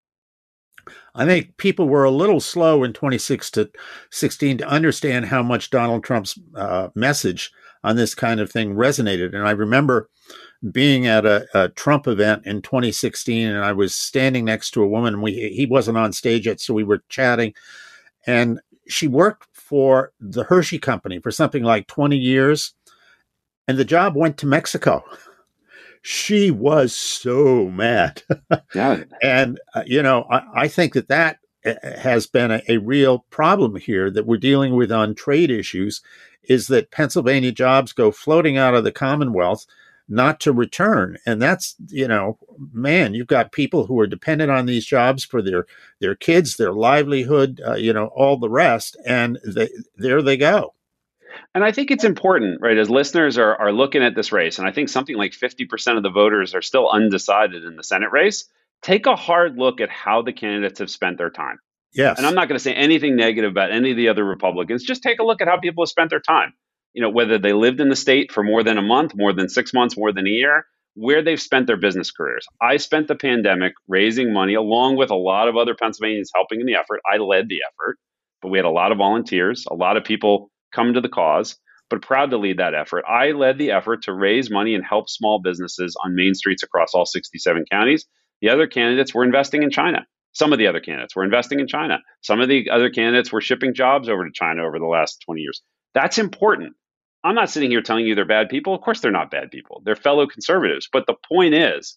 I 1.15 1.27
think 1.27 1.57
people 1.57 1.89
were 1.89 2.05
a 2.05 2.11
little 2.11 2.41
slow 2.41 2.85
in 2.85 2.93
2016 2.93 4.59
to 4.59 4.69
understand 4.69 5.27
how 5.27 5.43
much 5.43 5.71
Donald 5.71 6.05
Trump's 6.05 6.39
uh, 6.55 6.89
message 6.95 7.51
on 7.85 7.97
this 7.97 8.15
kind 8.15 8.41
of 8.41 8.51
thing 8.51 8.75
resonated. 8.75 9.35
And 9.35 9.47
I 9.47 9.51
remember 9.51 10.09
being 10.73 11.07
at 11.07 11.25
a, 11.25 11.47
a, 11.55 11.69
Trump 11.71 12.09
event 12.09 12.47
in 12.47 12.63
2016, 12.63 13.49
and 13.49 13.65
I 13.65 13.73
was 13.73 13.95
standing 13.95 14.45
next 14.45 14.73
to 14.73 14.83
a 14.83 14.89
woman. 14.89 15.23
We 15.23 15.33
he 15.55 15.67
wasn't 15.67 15.99
on 15.99 16.13
stage 16.13 16.47
yet, 16.47 16.61
so 16.61 16.75
we 16.75 16.85
were 16.85 17.03
chatting, 17.09 17.55
and 18.27 18.61
she 18.89 19.07
worked 19.07 19.47
for 19.53 20.13
the 20.19 20.45
Hershey 20.45 20.79
Company 20.79 21.21
for 21.21 21.31
something 21.31 21.63
like 21.63 21.87
20 21.87 22.17
years, 22.17 22.75
and 23.69 23.79
the 23.79 23.85
job 23.85 24.17
went 24.17 24.37
to 24.39 24.47
Mexico. 24.47 25.05
She 26.03 26.51
was 26.51 26.95
so 26.95 27.69
mad. 27.69 28.23
yeah. 28.75 29.05
And, 29.23 29.61
uh, 29.75 29.83
you 29.87 30.03
know, 30.03 30.27
I, 30.31 30.43
I, 30.55 30.69
think 30.69 30.95
that 30.95 31.09
that 31.09 31.39
uh, 31.65 31.75
has 31.99 32.27
been 32.27 32.51
a, 32.51 32.63
a 32.69 32.79
real 32.79 33.27
problem 33.31 33.77
here 33.77 34.11
that 34.11 34.27
we're 34.27 34.39
dealing 34.39 34.75
with 34.75 34.93
on 34.93 35.15
trade 35.15 35.51
issues 35.51 36.03
is 36.45 36.69
that 36.69 36.91
Pennsylvania 36.91 37.53
jobs 37.53 37.93
go 37.93 38.11
floating 38.11 38.57
out 38.57 38.75
of 38.75 38.85
the 38.85 38.93
Commonwealth 38.93 39.67
not 40.09 40.41
to 40.41 40.53
return 40.53 41.19
and 41.27 41.41
that's 41.41 41.77
you 41.89 42.09
know 42.09 42.39
man 42.73 43.13
you've 43.13 43.27
got 43.27 43.53
people 43.53 43.85
who 43.85 44.01
are 44.01 44.07
dependent 44.07 44.51
on 44.51 44.65
these 44.65 44.87
jobs 44.87 45.23
for 45.23 45.43
their 45.43 45.67
their 46.01 46.15
kids 46.15 46.57
their 46.57 46.73
livelihood 46.73 47.61
uh, 47.67 47.75
you 47.75 47.93
know 47.93 48.07
all 48.17 48.39
the 48.39 48.49
rest 48.49 48.97
and 49.07 49.39
they, 49.45 49.69
there 49.97 50.23
they 50.23 50.37
go 50.37 50.73
and 51.55 51.65
I 51.65 51.73
think 51.73 51.91
it's 51.91 52.05
important, 52.05 52.61
right, 52.61 52.77
as 52.77 52.91
listeners 52.91 53.39
are, 53.39 53.57
are 53.57 53.73
looking 53.73 54.03
at 54.03 54.15
this 54.15 54.33
race, 54.33 54.59
and 54.59 54.67
I 54.67 54.73
think 54.73 54.89
something 54.89 55.17
like 55.17 55.33
50% 55.33 55.97
of 55.97 56.03
the 56.03 56.11
voters 56.11 56.55
are 56.55 56.63
still 56.63 56.89
undecided 56.89 57.65
in 57.65 57.77
the 57.77 57.85
Senate 57.85 58.11
race. 58.13 58.47
Take 58.83 59.07
a 59.07 59.17
hard 59.17 59.59
look 59.59 59.81
at 59.81 59.91
how 59.91 60.23
the 60.23 60.33
candidates 60.33 60.79
have 60.79 60.91
spent 60.91 61.19
their 61.19 61.31
time. 61.31 61.59
Yes. 61.93 62.19
And 62.19 62.27
I'm 62.27 62.35
not 62.35 62.49
going 62.49 62.59
to 62.59 62.63
say 62.63 62.75
anything 62.75 63.17
negative 63.17 63.51
about 63.51 63.73
any 63.73 63.91
of 63.91 63.97
the 63.97 64.09
other 64.09 64.25
Republicans. 64.25 64.85
Just 64.85 65.03
take 65.03 65.19
a 65.19 65.25
look 65.25 65.41
at 65.41 65.49
how 65.49 65.59
people 65.59 65.83
have 65.83 65.89
spent 65.89 66.11
their 66.11 66.21
time. 66.21 66.53
You 66.93 67.03
know, 67.03 67.11
whether 67.11 67.39
they 67.39 67.53
lived 67.53 67.81
in 67.81 67.89
the 67.89 67.97
state 67.97 68.31
for 68.31 68.43
more 68.43 68.63
than 68.63 68.79
a 68.79 68.83
month, 68.83 69.13
more 69.15 69.33
than 69.33 69.49
six 69.49 69.73
months, 69.73 69.97
more 69.97 70.13
than 70.13 70.27
a 70.27 70.31
year, 70.31 70.67
where 70.95 71.23
they've 71.23 71.41
spent 71.41 71.67
their 71.67 71.77
business 71.77 72.11
careers. 72.11 72.47
I 72.61 72.77
spent 72.77 73.09
the 73.09 73.15
pandemic 73.15 73.73
raising 73.87 74.33
money 74.33 74.55
along 74.55 74.97
with 74.97 75.11
a 75.11 75.17
lot 75.17 75.49
of 75.49 75.57
other 75.57 75.75
Pennsylvanians 75.75 76.31
helping 76.35 76.61
in 76.61 76.67
the 76.67 76.75
effort. 76.75 77.01
I 77.11 77.19
led 77.19 77.49
the 77.49 77.61
effort, 77.67 77.99
but 78.43 78.49
we 78.49 78.59
had 78.59 78.65
a 78.65 78.71
lot 78.71 78.91
of 78.91 78.99
volunteers, 78.99 79.65
a 79.71 79.75
lot 79.75 79.97
of 79.97 80.05
people 80.05 80.51
come 80.73 80.95
to 80.95 81.01
the 81.01 81.09
cause, 81.09 81.57
but 81.91 82.03
proud 82.03 82.31
to 82.31 82.39
lead 82.39 82.59
that 82.59 82.75
effort. 82.75 83.05
I 83.09 83.33
led 83.33 83.59
the 83.59 83.71
effort 83.71 84.03
to 84.03 84.13
raise 84.13 84.51
money 84.51 84.75
and 84.75 84.85
help 84.85 85.09
small 85.09 85.41
businesses 85.41 85.97
on 86.05 86.15
main 86.15 86.35
streets 86.35 86.63
across 86.63 86.95
all 86.95 87.07
67 87.07 87.65
counties. 87.71 88.07
The 88.41 88.51
other 88.51 88.67
candidates 88.67 89.15
were 89.15 89.25
investing 89.25 89.63
in 89.63 89.71
China. 89.71 90.07
Some 90.33 90.53
of 90.53 90.59
the 90.59 90.67
other 90.67 90.81
candidates 90.81 91.17
were 91.17 91.25
investing 91.25 91.59
in 91.61 91.67
China. 91.67 91.99
Some 92.23 92.41
of 92.41 92.49
the 92.49 92.71
other 92.71 92.91
candidates 92.91 93.33
were 93.33 93.41
shipping 93.41 93.75
jobs 93.75 94.09
over 94.09 94.25
to 94.25 94.31
China 94.33 94.65
over 94.65 94.79
the 94.79 94.87
last 94.87 95.23
20 95.27 95.41
years. 95.41 95.63
That's 95.95 96.19
important. 96.19 96.75
I'm 97.25 97.35
not 97.35 97.51
sitting 97.51 97.71
here 97.71 97.83
telling 97.83 98.07
you 98.07 98.15
they're 98.15 98.25
bad 98.25 98.49
people. 98.49 98.75
Of 98.75 98.83
course, 98.83 99.01
they're 99.01 99.11
not 99.11 99.31
bad 99.31 99.51
people. 99.51 99.83
They're 99.85 99.97
fellow 99.97 100.27
conservatives. 100.27 100.89
But 100.93 101.07
the 101.07 101.17
point 101.29 101.55
is, 101.55 101.97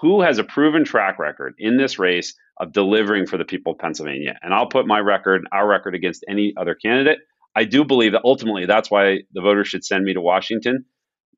who 0.00 0.20
has 0.20 0.38
a 0.38 0.44
proven 0.44 0.84
track 0.84 1.18
record 1.18 1.54
in 1.58 1.76
this 1.76 1.98
race 1.98 2.34
of 2.58 2.72
delivering 2.72 3.26
for 3.26 3.38
the 3.38 3.44
people 3.44 3.72
of 3.72 3.78
Pennsylvania? 3.78 4.38
And 4.42 4.52
I'll 4.52 4.68
put 4.68 4.86
my 4.86 4.98
record, 4.98 5.46
our 5.52 5.66
record, 5.66 5.94
against 5.94 6.24
any 6.28 6.54
other 6.56 6.74
candidate. 6.74 7.20
I 7.54 7.64
do 7.64 7.84
believe 7.84 8.12
that 8.12 8.22
ultimately 8.24 8.66
that's 8.66 8.90
why 8.90 9.20
the 9.32 9.40
voters 9.40 9.68
should 9.68 9.84
send 9.84 10.04
me 10.04 10.14
to 10.14 10.20
Washington. 10.20 10.84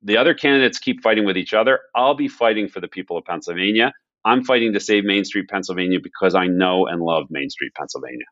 The 0.03 0.17
other 0.17 0.33
candidates 0.33 0.79
keep 0.79 1.01
fighting 1.01 1.25
with 1.25 1.37
each 1.37 1.53
other. 1.53 1.79
I'll 1.95 2.15
be 2.15 2.27
fighting 2.27 2.67
for 2.67 2.79
the 2.79 2.87
people 2.87 3.17
of 3.17 3.25
Pennsylvania. 3.25 3.93
I'm 4.23 4.43
fighting 4.43 4.73
to 4.73 4.79
save 4.79 5.03
Main 5.03 5.25
Street, 5.25 5.49
Pennsylvania 5.49 5.99
because 6.01 6.35
I 6.35 6.47
know 6.47 6.87
and 6.87 7.01
love 7.01 7.27
Main 7.29 7.49
Street, 7.49 7.73
Pennsylvania. 7.75 8.25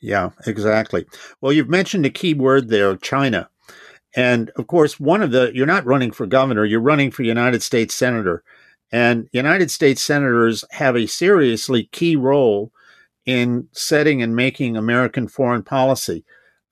Yeah, 0.00 0.30
exactly. 0.46 1.06
Well, 1.40 1.52
you've 1.52 1.68
mentioned 1.68 2.06
a 2.06 2.10
key 2.10 2.34
word 2.34 2.68
there, 2.68 2.96
China. 2.96 3.48
And 4.16 4.50
of 4.56 4.66
course, 4.66 4.98
one 4.98 5.22
of 5.22 5.30
the, 5.30 5.52
you're 5.54 5.66
not 5.66 5.86
running 5.86 6.10
for 6.10 6.26
governor, 6.26 6.64
you're 6.64 6.80
running 6.80 7.10
for 7.10 7.22
United 7.22 7.62
States 7.62 7.94
Senator. 7.94 8.42
And 8.90 9.28
United 9.32 9.70
States 9.70 10.02
senators 10.02 10.64
have 10.72 10.96
a 10.96 11.06
seriously 11.06 11.88
key 11.92 12.16
role 12.16 12.72
in 13.24 13.68
setting 13.72 14.20
and 14.22 14.34
making 14.34 14.76
American 14.76 15.28
foreign 15.28 15.62
policy. 15.62 16.24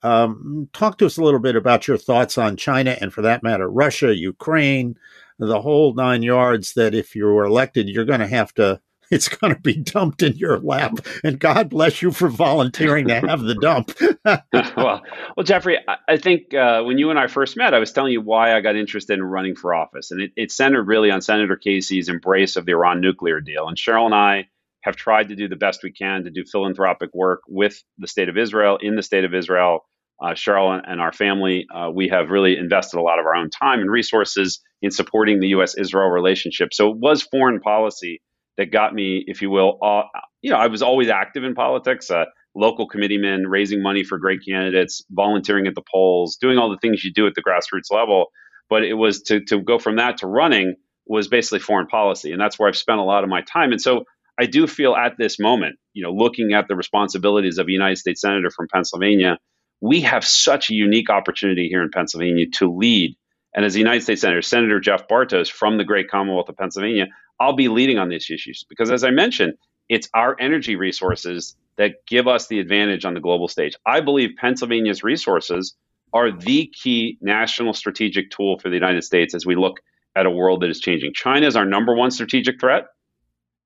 Um, 0.03 0.69
talk 0.73 0.97
to 0.99 1.05
us 1.05 1.17
a 1.17 1.23
little 1.23 1.39
bit 1.39 1.55
about 1.55 1.87
your 1.87 1.97
thoughts 1.97 2.37
on 2.37 2.57
China 2.57 2.97
and, 2.99 3.13
for 3.13 3.21
that 3.23 3.43
matter, 3.43 3.69
Russia, 3.69 4.15
Ukraine, 4.15 4.97
the 5.37 5.61
whole 5.61 5.93
nine 5.93 6.23
yards. 6.23 6.73
That 6.73 6.95
if 6.95 7.15
you're 7.15 7.43
elected, 7.43 7.89
you're 7.89 8.05
going 8.05 8.21
to 8.21 8.27
have 8.27 8.53
to. 8.55 8.81
It's 9.11 9.27
going 9.27 9.51
to 9.55 9.59
be 9.59 9.73
dumped 9.73 10.21
in 10.21 10.37
your 10.37 10.59
lap, 10.59 10.99
and 11.23 11.39
God 11.39 11.71
bless 11.71 11.99
you 11.99 12.11
for 12.11 12.29
volunteering 12.29 13.07
to 13.07 13.19
have 13.19 13.41
the 13.41 13.55
dump. 13.55 13.91
well, 14.77 15.01
well, 15.35 15.43
Jeffrey, 15.43 15.79
I 16.07 16.17
think 16.17 16.53
uh, 16.53 16.83
when 16.83 16.99
you 16.99 17.09
and 17.09 17.17
I 17.17 17.25
first 17.25 17.57
met, 17.57 17.73
I 17.73 17.79
was 17.79 17.91
telling 17.91 18.11
you 18.11 18.21
why 18.21 18.55
I 18.55 18.61
got 18.61 18.75
interested 18.75 19.13
in 19.13 19.23
running 19.23 19.55
for 19.55 19.73
office, 19.73 20.11
and 20.11 20.21
it, 20.21 20.31
it 20.35 20.51
centered 20.51 20.83
really 20.83 21.09
on 21.09 21.21
Senator 21.21 21.55
Casey's 21.55 22.07
embrace 22.07 22.55
of 22.55 22.67
the 22.67 22.73
Iran 22.73 23.01
nuclear 23.01 23.41
deal. 23.41 23.67
And 23.67 23.75
Cheryl 23.75 24.05
and 24.05 24.13
I 24.13 24.47
have 24.81 24.95
tried 24.95 25.29
to 25.29 25.35
do 25.35 25.47
the 25.47 25.55
best 25.55 25.81
we 25.83 25.91
can 25.91 26.23
to 26.23 26.29
do 26.29 26.43
philanthropic 26.49 27.09
work 27.13 27.41
with 27.47 27.81
the 27.97 28.07
state 28.07 28.29
of 28.29 28.37
Israel, 28.37 28.77
in 28.81 28.95
the 28.95 29.03
state 29.03 29.23
of 29.23 29.33
Israel. 29.33 29.81
Uh, 30.21 30.31
Cheryl 30.31 30.81
and 30.85 30.99
our 30.99 31.13
family, 31.13 31.65
uh, 31.73 31.89
we 31.89 32.09
have 32.09 32.29
really 32.29 32.57
invested 32.57 32.99
a 32.99 33.01
lot 33.01 33.19
of 33.19 33.25
our 33.25 33.35
own 33.35 33.49
time 33.49 33.79
and 33.79 33.89
resources 33.89 34.59
in 34.81 34.91
supporting 34.91 35.39
the 35.39 35.47
U.S. 35.49 35.75
Israel 35.75 36.09
relationship. 36.09 36.73
So 36.73 36.91
it 36.91 36.97
was 36.97 37.23
foreign 37.23 37.61
policy 37.61 38.21
that 38.57 38.69
got 38.69 38.93
me, 38.93 39.23
if 39.27 39.41
you 39.41 39.49
will, 39.49 39.77
uh, 39.81 40.01
you 40.41 40.51
know, 40.51 40.57
I 40.57 40.67
was 40.67 40.81
always 40.81 41.07
active 41.07 41.45
in 41.45 41.55
politics, 41.55 42.11
uh, 42.11 42.25
local 42.53 42.85
committeeman, 42.87 43.47
raising 43.47 43.81
money 43.81 44.03
for 44.03 44.17
great 44.17 44.41
candidates, 44.45 45.03
volunteering 45.09 45.67
at 45.67 45.75
the 45.75 45.83
polls, 45.89 46.35
doing 46.35 46.57
all 46.57 46.69
the 46.69 46.77
things 46.81 47.03
you 47.03 47.13
do 47.13 47.25
at 47.25 47.33
the 47.35 47.41
grassroots 47.41 47.89
level. 47.89 48.27
But 48.69 48.83
it 48.83 48.95
was 48.95 49.21
to, 49.23 49.39
to 49.45 49.61
go 49.61 49.79
from 49.79 49.95
that 49.95 50.17
to 50.17 50.27
running 50.27 50.75
was 51.07 51.27
basically 51.27 51.59
foreign 51.59 51.87
policy. 51.87 52.31
And 52.31 52.41
that's 52.41 52.59
where 52.59 52.67
I've 52.69 52.77
spent 52.77 52.99
a 52.99 53.03
lot 53.03 53.23
of 53.23 53.29
my 53.29 53.41
time. 53.41 53.71
And 53.71 53.81
so 53.81 54.03
I 54.39 54.45
do 54.45 54.67
feel 54.67 54.95
at 54.95 55.17
this 55.17 55.37
moment, 55.37 55.77
you 55.93 56.01
know, 56.01 56.11
looking 56.11 56.53
at 56.53 56.69
the 56.69 56.75
responsibilities 56.75 57.57
of 57.57 57.67
a 57.67 57.71
United 57.71 57.97
States 57.97 58.21
Senator 58.21 58.49
from 58.49 58.67
Pennsylvania, 58.71 59.37
we 59.81 60.01
have 60.01 60.25
such 60.25 60.69
a 60.69 60.73
unique 60.73 61.09
opportunity 61.09 61.67
here 61.67 61.83
in 61.83 61.89
Pennsylvania 61.91 62.45
to 62.53 62.73
lead. 62.73 63.17
And 63.53 63.65
as 63.65 63.75
a 63.75 63.79
United 63.79 64.03
States 64.03 64.21
Senator, 64.21 64.41
Senator 64.41 64.79
Jeff 64.79 65.09
Bartos 65.09 65.51
from 65.51 65.77
the 65.77 65.83
great 65.83 66.09
Commonwealth 66.09 66.47
of 66.47 66.55
Pennsylvania, 66.55 67.07
I'll 67.39 67.55
be 67.55 67.67
leading 67.67 67.97
on 67.97 68.07
these 68.07 68.29
issues 68.29 68.65
because, 68.69 68.91
as 68.91 69.03
I 69.03 69.11
mentioned, 69.11 69.53
it's 69.89 70.07
our 70.13 70.37
energy 70.39 70.77
resources 70.77 71.57
that 71.77 72.05
give 72.07 72.27
us 72.27 72.47
the 72.47 72.59
advantage 72.59 73.03
on 73.03 73.15
the 73.15 73.19
global 73.19 73.47
stage. 73.49 73.75
I 73.85 73.99
believe 73.99 74.31
Pennsylvania's 74.37 75.03
resources 75.03 75.75
are 76.13 76.31
the 76.31 76.71
key 76.81 77.17
national 77.21 77.73
strategic 77.73 78.31
tool 78.31 78.57
for 78.59 78.69
the 78.69 78.75
United 78.75 79.03
States 79.03 79.33
as 79.33 79.45
we 79.45 79.55
look 79.55 79.81
at 80.15 80.25
a 80.25 80.31
world 80.31 80.61
that 80.61 80.69
is 80.69 80.79
changing. 80.79 81.13
China 81.13 81.45
is 81.45 81.55
our 81.55 81.65
number 81.65 81.95
one 81.95 82.11
strategic 82.11 82.59
threat 82.59 82.85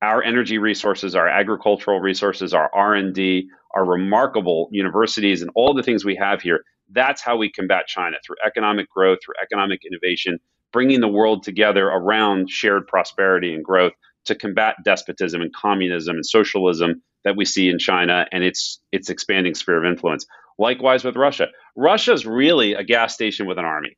our 0.04 0.22
energy 0.22 0.58
resources, 0.58 1.16
our 1.16 1.30
agricultural 1.30 2.02
resources, 2.02 2.54
our 2.54 2.70
R&D, 2.74 3.48
our 3.74 3.86
remarkable 3.86 4.68
universities 4.72 5.42
and 5.42 5.50
all 5.56 5.74
the 5.74 5.82
things 5.82 6.04
we 6.04 6.16
have 6.16 6.42
here. 6.42 6.64
That's 6.92 7.22
how 7.22 7.38
we 7.38 7.50
combat 7.50 7.88
China 7.88 8.18
through 8.26 8.36
economic 8.46 8.90
growth, 8.90 9.20
through 9.24 9.36
economic 9.42 9.82
innovation, 9.86 10.40
bringing 10.74 11.00
the 11.00 11.08
world 11.08 11.44
together 11.44 11.88
around 11.88 12.50
shared 12.50 12.86
prosperity 12.86 13.54
and 13.54 13.64
growth 13.64 13.94
to 14.26 14.36
combat 14.36 14.76
despotism 14.84 15.42
and 15.42 15.54
communism 15.54 16.16
and 16.16 16.26
socialism 16.26 17.02
that 17.24 17.38
we 17.38 17.46
see 17.46 17.70
in 17.70 17.80
China 17.80 18.28
and 18.32 18.44
its 18.44 18.80
its 18.92 19.10
expanding 19.10 19.56
sphere 19.56 19.78
of 19.78 19.90
influence. 19.90 20.26
Likewise 20.60 21.06
with 21.06 21.16
Russia. 21.16 21.48
Russia's 21.78 22.26
really 22.26 22.74
a 22.74 22.84
gas 22.84 23.14
station 23.14 23.48
with 23.48 23.58
an 23.58 23.66
army. 23.66 23.98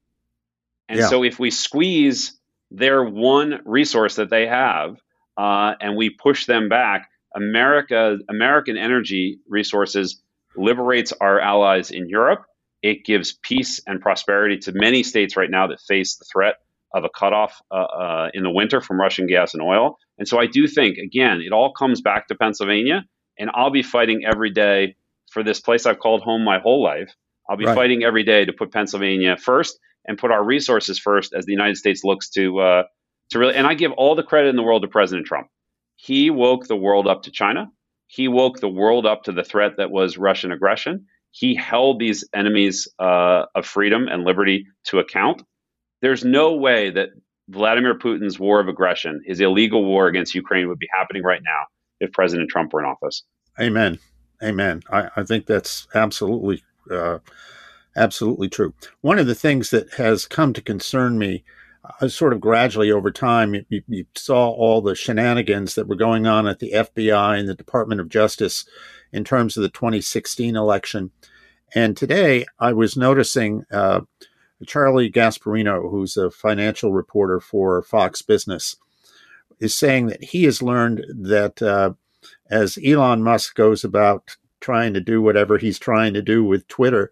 And 0.88 1.00
yeah. 1.00 1.08
so 1.08 1.24
if 1.24 1.40
we 1.40 1.50
squeeze 1.50 2.40
their 2.70 3.04
one 3.04 3.62
resource 3.66 4.16
that 4.18 4.30
they 4.30 4.46
have, 4.46 4.98
uh, 5.38 5.74
and 5.80 5.96
we 5.96 6.10
push 6.10 6.46
them 6.46 6.70
back. 6.70 7.10
America, 7.36 8.18
American 8.30 8.78
energy 8.78 9.40
resources 9.48 10.22
liberates 10.56 11.12
our 11.20 11.40
allies 11.40 11.92
in 11.92 12.08
Europe. 12.08 12.46
It 12.82 13.04
gives 13.04 13.34
peace 13.34 13.82
and 13.88 14.00
prosperity 14.00 14.58
to 14.60 14.72
many 14.74 15.04
states 15.04 15.36
right 15.36 15.50
now 15.50 15.68
that 15.68 15.82
face 15.82 16.16
the 16.18 16.26
threat 16.32 16.56
of 16.94 17.04
a 17.04 17.10
cutoff 17.10 17.62
uh, 17.72 17.76
uh, 17.76 18.30
in 18.34 18.44
the 18.44 18.50
winter 18.50 18.80
from 18.80 19.00
Russian 19.00 19.28
gas 19.28 19.54
and 19.54 19.62
oil. 19.62 19.98
And 20.18 20.28
so 20.28 20.40
I 20.40 20.48
do 20.48 20.66
think, 20.68 20.98
again, 20.98 21.42
it 21.42 21.52
all 21.52 21.74
comes 21.74 22.02
back 22.02 22.28
to 22.28 22.36
Pennsylvania, 22.36 23.04
and 23.38 23.50
I'll 23.54 23.72
be 23.72 23.84
fighting 23.84 24.24
every 24.26 24.52
day 24.52 24.96
for 25.30 25.44
this 25.44 25.60
place 25.60 25.86
I've 25.86 26.00
called 26.00 26.22
home 26.22 26.46
my 26.46 26.60
whole 26.60 26.82
life. 26.82 27.14
I'll 27.50 27.58
be 27.58 27.66
right. 27.66 27.76
fighting 27.76 28.04
every 28.04 28.24
day 28.24 28.46
to 28.46 28.54
put 28.54 28.72
Pennsylvania 28.72 29.36
first 29.36 29.78
and 30.06 30.18
put 30.18 30.32
our 30.32 30.44
resources 30.44 30.98
first 30.98 31.34
as 31.34 31.46
the 31.46 31.52
United 31.52 31.76
States 31.76 32.04
looks 32.04 32.30
to 32.30 32.60
uh, 32.60 32.84
to 33.30 33.40
really, 33.40 33.56
and 33.56 33.68
I 33.68 33.74
give 33.74 33.92
all 33.94 34.16
the 34.16 34.24
credit 34.24 34.50
in 34.50 34.56
the 34.56 34.64
world 34.64 34.82
to 34.84 34.88
President 34.88 35.28
Trump. 35.28 35.48
He 35.96 36.30
woke 36.30 36.68
the 36.68 36.76
world 36.76 37.08
up 37.08 37.24
to 37.24 37.32
China. 37.32 37.72
He 38.08 38.28
woke 38.28 38.60
the 38.60 38.70
world 38.70 39.06
up 39.06 39.24
to 39.24 39.32
the 39.32 39.44
threat 39.44 39.78
that 39.78 39.92
was 39.92 40.18
Russian 40.18 40.52
aggression. 40.52 41.08
he 41.36 41.54
held 41.54 42.00
these 42.00 42.24
enemies 42.34 42.88
uh, 42.98 43.44
of 43.56 43.66
freedom 43.66 44.08
and 44.08 44.24
liberty 44.24 44.68
to 44.86 45.00
account. 45.00 45.44
There's 46.02 46.24
no 46.24 46.54
way 46.56 46.92
that 46.92 47.10
Vladimir 47.50 47.94
Putin's 48.00 48.40
war 48.40 48.62
of 48.62 48.70
aggression, 48.70 49.22
his 49.26 49.42
illegal 49.42 49.84
war 49.84 50.08
against 50.08 50.34
Ukraine, 50.34 50.70
would 50.70 50.80
be 50.80 50.88
happening 50.98 51.24
right 51.24 51.42
now 51.44 51.64
if 52.00 52.14
President 52.14 52.50
Trump 52.50 52.72
were 52.72 52.80
in 52.80 52.86
office. 52.86 53.24
Amen. 53.60 54.00
Amen. 54.42 54.82
I, 54.90 55.10
I 55.18 55.24
think 55.24 55.46
that's 55.46 55.90
absolutely, 55.94 56.64
uh, 56.90 57.20
absolutely 57.98 58.48
true. 58.48 58.74
One 59.02 59.20
of 59.20 59.28
the 59.28 59.36
things 59.36 59.72
that 59.72 59.94
has 59.96 60.28
come 60.28 60.54
to 60.54 60.62
concern 60.62 61.18
me, 61.18 61.44
uh, 62.02 62.08
sort 62.08 62.34
of 62.34 62.42
gradually 62.42 62.92
over 62.92 63.12
time, 63.12 63.56
you, 63.70 63.82
you, 63.88 64.06
saw 64.16 64.50
all 64.50 64.82
the 64.82 64.96
shenanigans 64.96 65.76
that 65.76 65.88
were 65.88 65.96
going 65.96 66.26
on 66.28 66.48
at 66.48 66.60
the 66.60 66.72
FBI 66.72 67.40
and 67.40 67.48
the 67.48 67.56
Department 67.56 68.02
of 68.02 68.10
Justice 68.10 68.66
in 69.12 69.24
terms 69.24 69.58
of 69.58 69.64
the 69.64 69.70
2016 69.70 70.56
election. 70.56 71.12
And 71.74 71.96
today, 71.96 72.46
I 72.60 72.74
was 72.74 72.96
noticing 72.96 73.66
uh, 73.72 74.02
Charlie 74.66 75.12
Gasparino, 75.12 75.90
who's 75.90 76.18
a 76.18 76.32
financial 76.32 76.94
reporter 76.94 77.40
for 77.40 77.82
Fox 77.82 78.22
Business, 78.22 78.76
is 79.60 79.76
saying 79.76 80.08
that 80.08 80.24
he 80.24 80.44
has 80.44 80.62
learned 80.62 81.06
that 81.10 81.62
uh, 81.62 81.94
as 82.50 82.78
Elon 82.86 83.24
Musk 83.24 83.56
goes 83.56 83.84
about 83.84 84.38
trying 84.60 84.94
to 84.94 85.02
do 85.02 85.22
whatever 85.22 85.58
he's 85.58 85.80
trying 85.80 86.14
to 86.14 86.22
do 86.22 86.44
with 86.44 86.68
Twitter, 86.68 87.12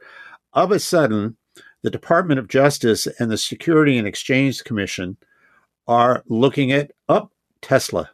of 0.53 0.71
a 0.71 0.79
sudden, 0.79 1.37
the 1.83 1.91
Department 1.91 2.39
of 2.39 2.47
Justice 2.47 3.07
and 3.19 3.29
the 3.29 3.37
Security 3.37 3.97
and 3.97 4.07
Exchange 4.07 4.63
Commission 4.63 5.17
are 5.87 6.23
looking 6.27 6.71
at 6.71 6.91
up 7.07 7.29
oh, 7.31 7.35
Tesla 7.61 8.09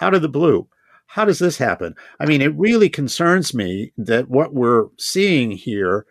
out 0.00 0.14
of 0.14 0.22
the 0.22 0.28
blue. 0.28 0.66
How 1.06 1.24
does 1.24 1.38
this 1.38 1.58
happen? 1.58 1.94
I 2.18 2.26
mean, 2.26 2.42
it 2.42 2.56
really 2.56 2.88
concerns 2.88 3.54
me 3.54 3.92
that 3.96 4.28
what 4.28 4.54
we're 4.54 4.86
seeing 4.98 5.52
here 5.52 6.04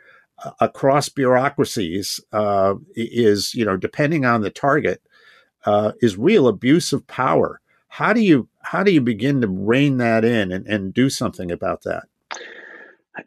uh, 0.44 0.52
across 0.62 1.10
bureaucracies 1.10 2.20
uh, 2.32 2.76
is, 2.96 3.54
you 3.54 3.66
know, 3.66 3.78
depending 3.78 4.26
on 4.26 4.42
the 4.42 4.50
target, 4.50 5.02
uh, 5.66 5.94
is 6.02 6.18
real 6.18 6.48
abuse 6.48 6.94
of 6.94 7.08
power. 7.08 7.62
How 7.88 8.14
do 8.14 8.22
you 8.22 8.48
how 8.62 8.84
do 8.84 8.92
you 8.92 9.02
begin 9.02 9.42
to 9.42 9.48
rein 9.48 9.98
that 9.98 10.26
in 10.26 10.52
and, 10.52 10.66
and 10.68 10.94
do 10.94 11.10
something 11.10 11.52
about 11.52 11.84
that? 11.84 12.06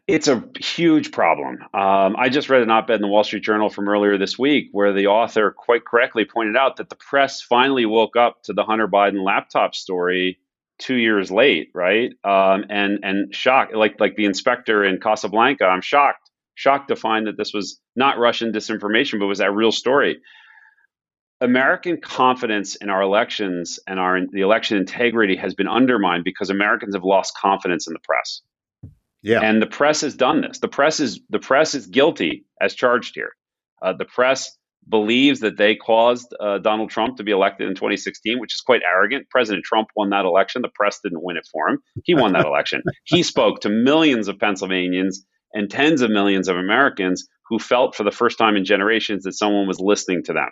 It's 0.07 0.27
a 0.27 0.43
huge 0.59 1.11
problem. 1.11 1.59
Um, 1.73 2.15
I 2.17 2.29
just 2.29 2.49
read 2.49 2.61
an 2.61 2.69
op 2.69 2.89
ed 2.89 2.95
in 2.95 3.01
the 3.01 3.07
Wall 3.07 3.23
Street 3.23 3.43
Journal 3.43 3.69
from 3.69 3.89
earlier 3.89 4.17
this 4.17 4.37
week 4.37 4.69
where 4.71 4.93
the 4.93 5.07
author 5.07 5.51
quite 5.51 5.83
correctly 5.83 6.25
pointed 6.25 6.55
out 6.55 6.77
that 6.77 6.89
the 6.89 6.95
press 6.95 7.41
finally 7.41 7.85
woke 7.85 8.15
up 8.15 8.43
to 8.43 8.53
the 8.53 8.63
Hunter 8.63 8.87
Biden 8.87 9.23
laptop 9.23 9.73
story 9.73 10.39
two 10.77 10.95
years 10.95 11.31
late, 11.31 11.71
right? 11.73 12.11
Um, 12.23 12.65
and 12.69 12.99
and 13.03 13.33
shocked, 13.33 13.73
like 13.73 13.99
like 13.99 14.15
the 14.15 14.25
inspector 14.25 14.83
in 14.83 14.99
Casablanca. 14.99 15.65
I'm 15.65 15.81
shocked, 15.81 16.29
shocked 16.53 16.89
to 16.89 16.95
find 16.95 17.27
that 17.27 17.37
this 17.37 17.53
was 17.53 17.79
not 17.95 18.19
Russian 18.19 18.51
disinformation, 18.51 19.19
but 19.19 19.25
was 19.25 19.39
that 19.39 19.53
real 19.53 19.71
story. 19.71 20.19
American 21.41 21.99
confidence 22.01 22.75
in 22.75 22.89
our 22.89 23.01
elections 23.01 23.79
and 23.87 23.99
our 23.99 24.19
the 24.31 24.41
election 24.41 24.77
integrity 24.77 25.35
has 25.37 25.55
been 25.55 25.67
undermined 25.67 26.25
because 26.25 26.49
Americans 26.49 26.95
have 26.95 27.03
lost 27.03 27.33
confidence 27.35 27.87
in 27.87 27.93
the 27.93 27.99
press. 27.99 28.41
Yeah, 29.21 29.41
and 29.41 29.61
the 29.61 29.67
press 29.67 30.01
has 30.01 30.15
done 30.15 30.41
this. 30.41 30.59
The 30.59 30.67
press 30.67 30.99
is 30.99 31.19
the 31.29 31.39
press 31.39 31.75
is 31.75 31.87
guilty 31.87 32.45
as 32.61 32.73
charged 32.75 33.15
here. 33.15 33.31
Uh, 33.81 33.93
the 33.93 34.05
press 34.05 34.57
believes 34.87 35.41
that 35.41 35.57
they 35.57 35.75
caused 35.75 36.33
uh, 36.39 36.57
Donald 36.57 36.89
Trump 36.89 37.17
to 37.17 37.23
be 37.23 37.31
elected 37.31 37.67
in 37.67 37.75
2016, 37.75 38.39
which 38.39 38.55
is 38.55 38.61
quite 38.61 38.81
arrogant. 38.83 39.29
President 39.29 39.63
Trump 39.63 39.89
won 39.95 40.09
that 40.09 40.25
election. 40.25 40.61
The 40.61 40.69
press 40.73 40.99
didn't 41.03 41.23
win 41.23 41.37
it 41.37 41.47
for 41.51 41.69
him. 41.69 41.79
He 42.03 42.15
won 42.15 42.33
that 42.33 42.45
election. 42.47 42.81
He 43.03 43.23
spoke 43.23 43.61
to 43.61 43.69
millions 43.69 44.27
of 44.27 44.39
Pennsylvanians 44.39 45.25
and 45.53 45.69
tens 45.69 46.01
of 46.01 46.09
millions 46.09 46.47
of 46.47 46.57
Americans 46.57 47.27
who 47.49 47.59
felt 47.59 47.95
for 47.95 48.03
the 48.03 48.11
first 48.11 48.37
time 48.37 48.55
in 48.55 48.65
generations 48.65 49.23
that 49.23 49.33
someone 49.33 49.67
was 49.67 49.79
listening 49.79 50.23
to 50.23 50.33
them 50.33 50.49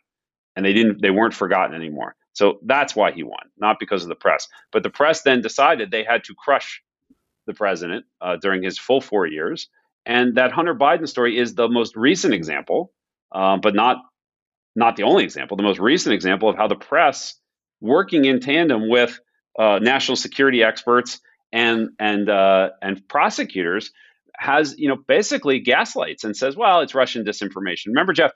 and 0.55 0.65
they 0.65 0.73
didn't 0.73 1.01
they 1.01 1.11
weren't 1.11 1.33
forgotten 1.33 1.75
anymore. 1.75 2.15
So 2.33 2.59
that's 2.65 2.95
why 2.95 3.11
he 3.11 3.23
won, 3.23 3.47
not 3.57 3.77
because 3.79 4.03
of 4.03 4.09
the 4.09 4.15
press. 4.15 4.47
But 4.71 4.83
the 4.83 4.89
press 4.89 5.21
then 5.23 5.41
decided 5.41 5.89
they 5.89 6.03
had 6.03 6.23
to 6.25 6.35
crush 6.35 6.81
the 7.47 7.53
president 7.53 8.05
uh, 8.21 8.35
during 8.37 8.61
his 8.61 8.77
full 8.77 9.01
four 9.01 9.25
years, 9.25 9.69
and 10.05 10.35
that 10.35 10.51
Hunter 10.51 10.75
Biden 10.75 11.07
story 11.07 11.37
is 11.37 11.55
the 11.55 11.67
most 11.67 11.95
recent 11.95 12.33
example, 12.33 12.93
uh, 13.31 13.57
but 13.57 13.73
not 13.73 13.97
not 14.75 14.95
the 14.95 15.03
only 15.03 15.23
example. 15.23 15.57
The 15.57 15.63
most 15.63 15.79
recent 15.79 16.13
example 16.13 16.49
of 16.49 16.55
how 16.55 16.67
the 16.67 16.75
press, 16.75 17.33
working 17.81 18.25
in 18.25 18.39
tandem 18.39 18.89
with 18.89 19.19
uh, 19.57 19.79
national 19.81 20.15
security 20.15 20.61
experts 20.63 21.19
and 21.51 21.89
and 21.99 22.29
uh, 22.29 22.69
and 22.81 23.07
prosecutors, 23.07 23.91
has 24.37 24.75
you 24.77 24.87
know 24.87 24.97
basically 25.07 25.59
gaslights 25.59 26.23
and 26.23 26.37
says, 26.37 26.55
well, 26.55 26.81
it's 26.81 26.93
Russian 26.93 27.25
disinformation. 27.25 27.87
Remember, 27.87 28.13
Jeff, 28.13 28.31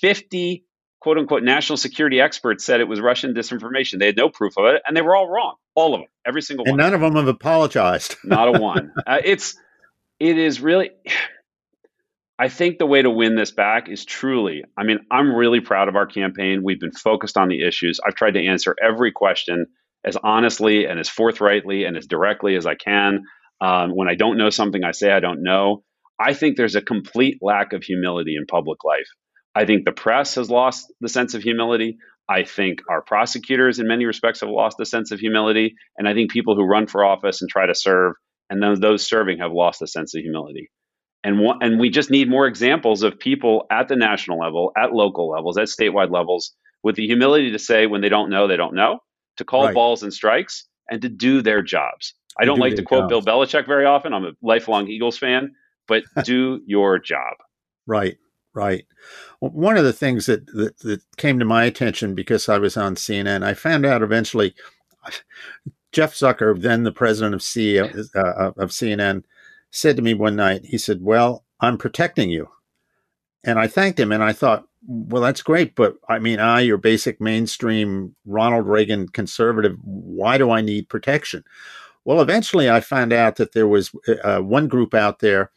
fifty 0.00 0.64
quote 1.00 1.18
unquote 1.18 1.42
national 1.42 1.76
security 1.76 2.20
experts 2.20 2.64
said 2.64 2.80
it 2.80 2.88
was 2.88 3.00
Russian 3.00 3.34
disinformation. 3.34 3.98
They 3.98 4.06
had 4.06 4.16
no 4.16 4.28
proof 4.28 4.54
of 4.56 4.66
it, 4.66 4.82
and 4.86 4.96
they 4.96 5.02
were 5.02 5.16
all 5.16 5.28
wrong. 5.28 5.56
All 5.74 5.94
of 5.94 6.00
them, 6.00 6.08
every 6.26 6.42
single 6.42 6.64
and 6.66 6.72
one. 6.72 6.80
And 6.80 6.92
none 6.92 6.94
of 6.94 7.00
them 7.00 7.16
have 7.16 7.34
apologized. 7.34 8.16
Not 8.24 8.54
a 8.54 8.60
one. 8.60 8.92
Uh, 9.06 9.18
it's 9.24 9.56
it 10.18 10.38
is 10.38 10.60
really. 10.60 10.90
I 12.38 12.48
think 12.48 12.78
the 12.78 12.86
way 12.86 13.02
to 13.02 13.10
win 13.10 13.34
this 13.34 13.50
back 13.50 13.90
is 13.90 14.04
truly. 14.06 14.64
I 14.76 14.84
mean, 14.84 15.00
I'm 15.10 15.34
really 15.34 15.60
proud 15.60 15.88
of 15.88 15.96
our 15.96 16.06
campaign. 16.06 16.62
We've 16.64 16.80
been 16.80 16.92
focused 16.92 17.36
on 17.36 17.48
the 17.48 17.66
issues. 17.66 18.00
I've 18.06 18.14
tried 18.14 18.32
to 18.32 18.46
answer 18.46 18.74
every 18.82 19.12
question 19.12 19.66
as 20.04 20.16
honestly 20.16 20.86
and 20.86 20.98
as 20.98 21.08
forthrightly 21.08 21.84
and 21.84 21.98
as 21.98 22.06
directly 22.06 22.56
as 22.56 22.66
I 22.66 22.76
can. 22.76 23.24
Um, 23.60 23.90
when 23.90 24.08
I 24.08 24.14
don't 24.14 24.38
know 24.38 24.48
something, 24.48 24.84
I 24.84 24.92
say 24.92 25.12
I 25.12 25.20
don't 25.20 25.42
know. 25.42 25.82
I 26.18 26.32
think 26.32 26.56
there's 26.56 26.76
a 26.76 26.82
complete 26.82 27.38
lack 27.42 27.74
of 27.74 27.82
humility 27.82 28.36
in 28.36 28.46
public 28.46 28.84
life. 28.84 29.08
I 29.54 29.64
think 29.64 29.84
the 29.84 29.92
press 29.92 30.36
has 30.36 30.50
lost 30.50 30.92
the 31.00 31.08
sense 31.08 31.34
of 31.34 31.42
humility. 31.42 31.98
I 32.28 32.44
think 32.44 32.82
our 32.88 33.02
prosecutors, 33.02 33.80
in 33.80 33.88
many 33.88 34.04
respects, 34.04 34.40
have 34.40 34.50
lost 34.50 34.76
the 34.78 34.86
sense 34.86 35.10
of 35.10 35.18
humility. 35.18 35.74
And 35.98 36.08
I 36.08 36.14
think 36.14 36.30
people 36.30 36.54
who 36.54 36.62
run 36.62 36.86
for 36.86 37.04
office 37.04 37.42
and 37.42 37.50
try 37.50 37.66
to 37.66 37.74
serve, 37.74 38.14
and 38.48 38.62
then 38.62 38.78
those 38.80 39.06
serving, 39.06 39.38
have 39.38 39.52
lost 39.52 39.80
the 39.80 39.88
sense 39.88 40.14
of 40.14 40.22
humility. 40.22 40.70
And, 41.24 41.40
one, 41.40 41.58
and 41.60 41.78
we 41.80 41.90
just 41.90 42.10
need 42.10 42.30
more 42.30 42.46
examples 42.46 43.02
of 43.02 43.18
people 43.18 43.66
at 43.70 43.88
the 43.88 43.96
national 43.96 44.38
level, 44.38 44.72
at 44.76 44.92
local 44.92 45.28
levels, 45.28 45.58
at 45.58 45.66
statewide 45.66 46.10
levels, 46.10 46.54
with 46.82 46.96
the 46.96 47.06
humility 47.06 47.50
to 47.50 47.58
say 47.58 47.86
when 47.86 48.00
they 48.00 48.08
don't 48.08 48.30
know, 48.30 48.46
they 48.46 48.56
don't 48.56 48.74
know, 48.74 49.00
to 49.36 49.44
call 49.44 49.66
right. 49.66 49.74
balls 49.74 50.02
and 50.02 50.14
strikes, 50.14 50.66
and 50.88 51.02
to 51.02 51.08
do 51.08 51.42
their 51.42 51.62
jobs. 51.62 52.14
I 52.38 52.44
don't 52.44 52.56
do 52.56 52.62
like 52.62 52.76
to 52.76 52.82
quote 52.82 53.10
jobs. 53.10 53.24
Bill 53.24 53.34
Belichick 53.34 53.66
very 53.66 53.84
often. 53.84 54.14
I'm 54.14 54.24
a 54.24 54.32
lifelong 54.40 54.88
Eagles 54.88 55.18
fan, 55.18 55.52
but 55.88 56.04
do 56.24 56.60
your 56.64 56.98
job. 56.98 57.34
Right. 57.86 58.16
Right. 58.52 58.84
Well, 59.40 59.52
one 59.52 59.76
of 59.76 59.84
the 59.84 59.92
things 59.92 60.26
that, 60.26 60.46
that, 60.46 60.78
that 60.80 61.02
came 61.16 61.38
to 61.38 61.44
my 61.44 61.64
attention 61.64 62.14
because 62.14 62.48
I 62.48 62.58
was 62.58 62.76
on 62.76 62.96
CNN, 62.96 63.44
I 63.44 63.54
found 63.54 63.86
out 63.86 64.02
eventually 64.02 64.54
Jeff 65.92 66.14
Zucker, 66.14 66.60
then 66.60 66.84
the 66.84 66.92
president 66.92 67.34
of, 67.34 67.40
CEO, 67.40 68.08
uh, 68.14 68.52
of 68.56 68.70
CNN, 68.70 69.24
said 69.70 69.96
to 69.96 70.02
me 70.02 70.14
one 70.14 70.36
night, 70.36 70.64
he 70.64 70.78
said, 70.78 71.02
Well, 71.02 71.44
I'm 71.60 71.78
protecting 71.78 72.30
you. 72.30 72.48
And 73.44 73.58
I 73.58 73.66
thanked 73.66 73.98
him 73.98 74.12
and 74.12 74.22
I 74.22 74.32
thought, 74.32 74.66
well, 74.86 75.22
that's 75.22 75.42
great. 75.42 75.74
But 75.74 75.96
I 76.08 76.18
mean, 76.18 76.40
I, 76.40 76.60
your 76.60 76.78
basic 76.78 77.20
mainstream 77.20 78.14
Ronald 78.24 78.66
Reagan 78.66 79.08
conservative, 79.08 79.76
why 79.82 80.38
do 80.38 80.50
I 80.50 80.60
need 80.60 80.88
protection? 80.88 81.44
Well, 82.04 82.20
eventually 82.20 82.70
I 82.70 82.80
found 82.80 83.12
out 83.12 83.36
that 83.36 83.52
there 83.52 83.68
was 83.68 83.92
uh, 84.24 84.40
one 84.40 84.68
group 84.68 84.94
out 84.94 85.20
there 85.20 85.50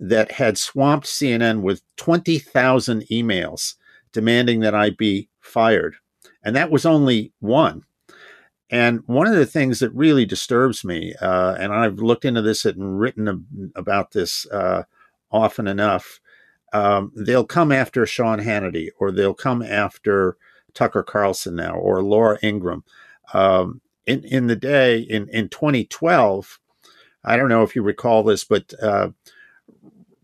that 0.00 0.32
had 0.32 0.58
swamped 0.58 1.06
CNN 1.06 1.60
with 1.62 1.82
20,000 1.96 3.02
emails 3.10 3.74
demanding 4.12 4.60
that 4.60 4.74
I 4.74 4.90
be 4.90 5.28
fired. 5.40 5.96
And 6.42 6.54
that 6.56 6.70
was 6.70 6.86
only 6.86 7.32
one. 7.40 7.84
And 8.70 9.00
one 9.06 9.26
of 9.26 9.34
the 9.34 9.46
things 9.46 9.78
that 9.80 9.94
really 9.94 10.26
disturbs 10.26 10.84
me, 10.84 11.14
uh, 11.20 11.56
and 11.58 11.72
I've 11.72 12.00
looked 12.00 12.24
into 12.24 12.42
this 12.42 12.64
and 12.64 13.00
written 13.00 13.70
about 13.74 14.12
this 14.12 14.46
uh, 14.46 14.82
often 15.30 15.66
enough, 15.66 16.20
um, 16.72 17.12
they'll 17.16 17.46
come 17.46 17.72
after 17.72 18.04
Sean 18.04 18.38
Hannity 18.38 18.88
or 18.98 19.10
they'll 19.10 19.34
come 19.34 19.62
after 19.62 20.36
Tucker 20.74 21.02
Carlson 21.02 21.56
now 21.56 21.74
or 21.74 22.02
Laura 22.02 22.38
Ingraham. 22.42 22.84
Um, 23.32 23.80
in, 24.06 24.24
in 24.24 24.46
the 24.46 24.56
day, 24.56 25.00
in, 25.00 25.28
in 25.30 25.48
2012, 25.48 26.58
I 27.24 27.36
don't 27.36 27.48
know 27.48 27.62
if 27.62 27.74
you 27.74 27.82
recall 27.82 28.22
this, 28.22 28.44
but 28.44 28.72
uh, 28.82 29.08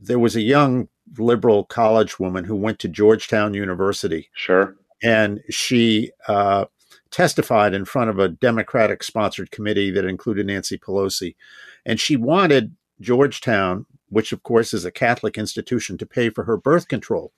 there 0.01 0.19
was 0.19 0.37
a 0.37 0.43
young 0.43 0.89
liberal 1.19 1.65
college 1.65 2.19
woman 2.19 2.45
who 2.45 2.57
went 2.57 2.79
to 2.81 2.89
Georgetown 2.89 3.55
University. 3.55 4.31
Sure. 4.35 4.77
And 5.03 5.41
she 5.51 6.11
uh, 6.29 6.67
testified 7.11 7.75
in 7.75 7.85
front 7.85 8.11
of 8.11 8.19
a 8.19 8.29
Democratic 8.29 9.03
sponsored 9.03 9.51
committee 9.51 9.91
that 9.91 10.05
included 10.05 10.47
Nancy 10.47 10.79
Pelosi. 10.79 11.37
And 11.85 12.01
she 12.01 12.17
wanted 12.17 12.75
Georgetown, 13.01 13.87
which 14.09 14.33
of 14.33 14.43
course 14.43 14.73
is 14.73 14.85
a 14.85 14.91
Catholic 14.91 15.37
institution, 15.37 15.99
to 15.99 16.07
pay 16.07 16.31
for 16.31 16.45
her 16.45 16.57
birth 16.57 16.89
control. 16.89 17.33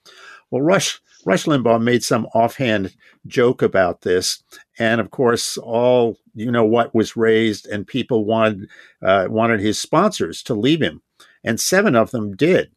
Well, 0.49 0.61
Rush, 0.61 1.01
Rush 1.25 1.45
Limbaugh 1.45 1.81
made 1.81 2.03
some 2.03 2.27
offhand 2.33 2.95
joke 3.25 3.61
about 3.61 4.01
this. 4.01 4.43
And 4.79 5.01
of 5.01 5.11
course, 5.11 5.57
all 5.57 6.17
you 6.33 6.51
know 6.51 6.65
what 6.65 6.93
was 6.93 7.17
raised, 7.17 7.65
and 7.65 7.85
people 7.85 8.23
wanted 8.23 8.69
uh, 9.01 9.27
wanted 9.29 9.59
his 9.59 9.79
sponsors 9.79 10.43
to 10.43 10.53
leave 10.53 10.81
him 10.81 11.01
and 11.47 11.59
seven 11.59 11.95
of 11.95 12.11
them 12.11 12.35
did. 12.35 12.69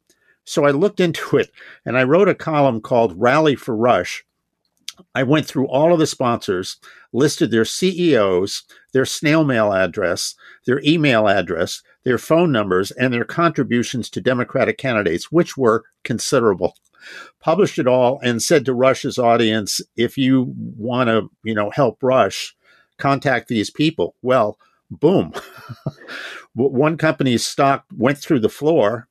So 0.45 0.65
I 0.65 0.71
looked 0.71 1.01
into 1.01 1.37
it 1.37 1.51
and 1.85 1.99
I 1.99 2.05
wrote 2.05 2.29
a 2.29 2.35
column 2.35 2.81
called 2.81 3.21
Rally 3.21 3.57
for 3.57 3.77
Rush. 3.77 4.25
I 5.15 5.23
went 5.25 5.47
through 5.47 5.67
all 5.67 5.93
of 5.93 5.99
the 5.99 6.07
sponsors, 6.07 6.77
listed 7.13 7.51
their 7.51 7.65
CEOs, 7.65 8.63
their 8.93 9.05
snail 9.05 9.45
mail 9.45 9.73
address, 9.73 10.35
their 10.67 10.81
email 10.85 11.27
address, 11.27 11.83
their 12.05 12.19
phone 12.19 12.53
numbers, 12.53 12.91
and 12.93 13.13
their 13.13 13.25
contributions 13.25 14.09
to 14.11 14.21
Democratic 14.21 14.79
candidates, 14.79 15.33
which 15.33 15.57
were 15.57 15.85
considerable. 16.05 16.75
Published 17.41 17.79
it 17.79 17.87
all 17.87 18.21
and 18.23 18.43
said 18.43 18.65
to 18.67 18.75
Rush's 18.75 19.19
audience, 19.19 19.81
if 19.97 20.19
you 20.19 20.55
want 20.57 21.09
to, 21.09 21.31
you 21.43 21.55
know, 21.55 21.71
help 21.71 22.03
Rush, 22.03 22.55
contact 22.99 23.49
these 23.49 23.71
people. 23.71 24.15
Well, 24.23 24.59
boom. 24.91 25.33
One 26.55 26.97
company's 26.97 27.47
stock 27.47 27.85
went 27.97 28.19
through 28.19 28.41
the 28.41 28.49
floor. 28.49 29.09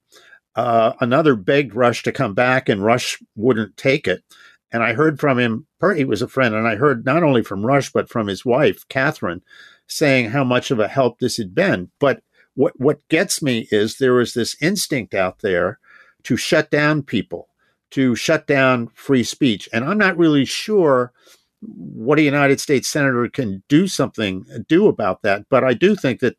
Uh, 0.55 0.93
another 0.99 1.35
begged 1.35 1.73
Rush 1.73 2.03
to 2.03 2.11
come 2.11 2.33
back, 2.33 2.67
and 2.67 2.83
Rush 2.83 3.21
wouldn't 3.35 3.77
take 3.77 4.07
it. 4.07 4.23
And 4.71 4.83
I 4.83 4.93
heard 4.93 5.19
from 5.19 5.39
him, 5.39 5.65
he 5.95 6.03
was 6.03 6.21
a 6.21 6.27
friend, 6.27 6.53
and 6.53 6.67
I 6.67 6.75
heard 6.75 7.05
not 7.05 7.23
only 7.23 7.41
from 7.43 7.65
Rush, 7.65 7.91
but 7.91 8.09
from 8.09 8.27
his 8.27 8.45
wife, 8.45 8.87
Kathryn, 8.89 9.41
saying 9.87 10.29
how 10.29 10.43
much 10.43 10.69
of 10.69 10.79
a 10.79 10.87
help 10.87 11.19
this 11.19 11.37
had 11.37 11.55
been. 11.55 11.89
But 11.99 12.21
what, 12.55 12.73
what 12.79 13.07
gets 13.07 13.41
me 13.41 13.67
is 13.71 13.97
there 13.97 14.19
is 14.19 14.33
this 14.33 14.55
instinct 14.61 15.13
out 15.13 15.39
there 15.39 15.79
to 16.23 16.35
shut 16.35 16.69
down 16.69 17.03
people, 17.03 17.47
to 17.91 18.15
shut 18.15 18.45
down 18.45 18.89
free 18.93 19.23
speech. 19.23 19.69
And 19.71 19.85
I'm 19.85 19.97
not 19.97 20.17
really 20.17 20.45
sure 20.45 21.13
what 21.61 22.19
a 22.19 22.23
United 22.23 22.59
States 22.59 22.87
senator 22.87 23.27
can 23.29 23.63
do 23.69 23.87
something 23.87 24.45
do 24.67 24.87
about 24.87 25.21
that. 25.23 25.45
But 25.49 25.63
I 25.63 25.73
do 25.73 25.95
think 25.95 26.19
that 26.19 26.37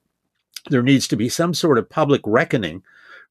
there 0.69 0.83
needs 0.83 1.09
to 1.09 1.17
be 1.17 1.29
some 1.29 1.55
sort 1.55 1.79
of 1.79 1.89
public 1.89 2.21
reckoning 2.25 2.83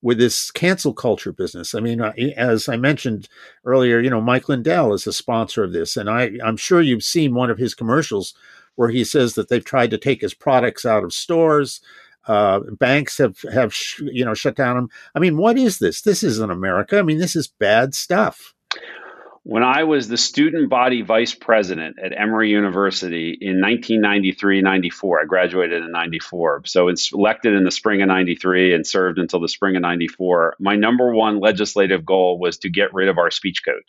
with 0.02 0.18
this 0.18 0.50
cancel 0.52 0.94
culture 0.94 1.32
business. 1.32 1.76
I 1.76 1.82
mean, 1.82 2.02
as 2.02 2.70
I 2.70 2.78
mentioned 2.78 3.28
earlier, 3.65 4.00
you 4.00 4.10
know, 4.10 4.22
Mike 4.22 4.48
Lindell 4.48 4.94
is 4.94 5.06
a 5.06 5.13
sponsor 5.13 5.63
of 5.63 5.74
this, 5.74 5.98
and 5.98 6.10
I, 6.10 6.32
I'm 6.44 6.58
sure 6.58 6.82
you've 6.82 7.04
seen 7.04 7.34
one 7.34 7.50
of 7.50 7.58
his 7.58 7.76
commercials 7.76 8.34
where 8.76 8.89
he 8.89 9.04
says 9.04 9.34
that 9.36 9.50
they've 9.50 9.65
tried 9.65 9.92
to 9.92 9.98
take 9.98 10.22
his 10.22 10.34
products 10.34 10.86
out 10.86 11.04
of 11.04 11.13
stores. 11.13 11.82
Uh, 12.28 12.60
banks 12.80 13.18
have 13.18 13.38
have 13.52 13.74
sh- 13.74 14.02
you 14.02 14.24
know 14.24 14.34
shut 14.34 14.56
down. 14.56 14.88
I 15.15 15.20
mean, 15.20 15.38
what 15.38 15.58
is 15.58 15.80
this? 15.80 16.02
This 16.02 16.24
isn't 16.24 16.52
America. 16.52 17.00
I 17.00 17.02
mean, 17.02 17.18
this 17.18 17.36
is 17.36 17.48
bad 17.48 17.94
stuff. 17.94 18.54
When 19.43 19.63
I 19.63 19.84
was 19.84 20.08
the 20.08 20.17
student 20.17 20.69
body 20.69 21.02
vice 21.02 21.34
president 21.34 21.97
at 22.04 22.12
Emory 22.17 22.49
University 22.49 23.38
in 23.39 23.62
1993 23.62 24.62
94, 24.62 25.21
I 25.21 25.25
graduated 25.25 25.82
in 25.82 25.91
94. 25.91 26.63
So 26.65 26.89
it's 26.89 27.13
elected 27.13 27.54
in 27.54 27.63
the 27.63 27.71
spring 27.71 28.02
of 28.02 28.10
93 28.10 28.73
and 28.73 28.86
served 28.86 29.17
until 29.17 29.39
the 29.39 29.47
spring 29.47 29.75
of 29.75 29.82
94. 29.82 30.56
My 30.60 30.75
number 30.75 31.13
one 31.13 31.39
legislative 31.39 32.06
goal 32.06 32.38
was 32.38 32.58
to 32.60 32.69
get 32.69 32.93
rid 32.93 33.08
of 33.08 33.17
our 33.17 33.32
speech 33.32 33.63
code. 33.63 33.84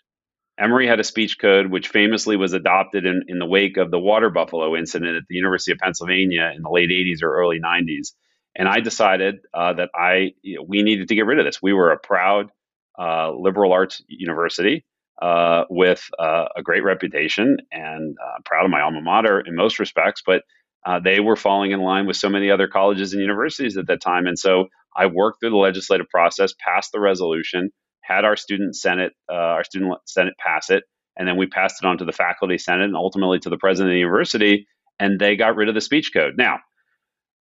Emory 0.59 0.87
had 0.87 1.01
a 1.01 1.05
speech 1.05 1.39
code 1.39 1.71
which 1.71 1.89
famously 1.89 2.37
was 2.37 2.53
adopted 2.53 3.05
in, 3.05 3.25
in 3.27 3.39
the 3.39 3.47
wake 3.47 3.77
of 3.77 3.91
the 3.91 3.99
water 3.99 4.31
buffalo 4.31 4.77
incident 4.77 5.17
at 5.17 5.25
the 5.29 5.35
University 5.35 5.73
of 5.73 5.79
Pennsylvania 5.79 6.53
in 6.55 6.63
the 6.63 6.71
late 6.71 6.91
80s 6.91 7.23
or 7.23 7.35
early 7.35 7.59
90s. 7.61 8.13
And 8.55 8.69
I 8.69 8.81
decided 8.81 9.41
uh, 9.53 9.73
that 9.75 9.91
I 9.95 10.33
you 10.43 10.57
know, 10.57 10.65
we 10.69 10.83
needed 10.83 11.09
to 11.09 11.15
get 11.15 11.27
rid 11.27 11.39
of 11.39 11.45
this. 11.45 11.61
We 11.61 11.73
were 11.73 11.91
a 11.91 11.99
proud 11.99 12.51
uh, 12.99 13.33
liberal 13.33 13.73
arts 13.73 14.03
university 14.07 14.85
uh, 15.21 15.65
with 15.69 16.03
uh, 16.19 16.47
a 16.57 16.63
great 16.63 16.85
reputation 16.85 17.59
and 17.71 18.17
uh, 18.23 18.39
proud 18.45 18.65
of 18.65 18.71
my 18.71 18.81
alma 18.81 19.01
mater 19.01 19.41
in 19.41 19.55
most 19.55 19.79
respects, 19.79 20.23
but 20.25 20.43
uh, 20.87 20.99
they 20.99 21.21
were 21.21 21.37
falling 21.37 21.73
in 21.73 21.81
line 21.81 22.07
with 22.07 22.17
so 22.17 22.29
many 22.29 22.51
other 22.51 22.69
colleges 22.69 23.13
and 23.13 23.21
universities 23.21 23.77
at 23.77 23.87
that 23.87 24.01
time. 24.01 24.27
And 24.27 24.39
so 24.39 24.69
I 24.97 25.07
worked 25.07 25.41
through 25.41 25.51
the 25.51 25.57
legislative 25.57 26.09
process, 26.09 26.55
passed 26.59 26.93
the 26.93 27.01
resolution, 27.01 27.71
had 28.01 28.25
our 28.25 28.37
student 28.37 28.75
senate, 28.77 29.13
uh, 29.31 29.35
our 29.35 29.65
student 29.65 29.95
senate 30.07 30.35
pass 30.39 30.71
it, 30.71 30.85
and 31.17 31.29
then 31.29 31.37
we 31.37 31.47
passed 31.47 31.83
it 31.83 31.87
on 31.87 31.99
to 31.99 32.05
the 32.05 32.13
faculty 32.13 32.57
senate 32.57 32.85
and 32.85 32.97
ultimately 32.97 33.39
to 33.41 33.51
the 33.51 33.59
president 33.59 33.91
of 33.91 33.95
the 33.95 33.99
university, 33.99 34.67
and 34.99 35.21
they 35.21 35.37
got 35.37 35.57
rid 35.57 35.69
of 35.69 35.75
the 35.75 35.81
speech 35.81 36.11
code. 36.15 36.35
Now, 36.37 36.61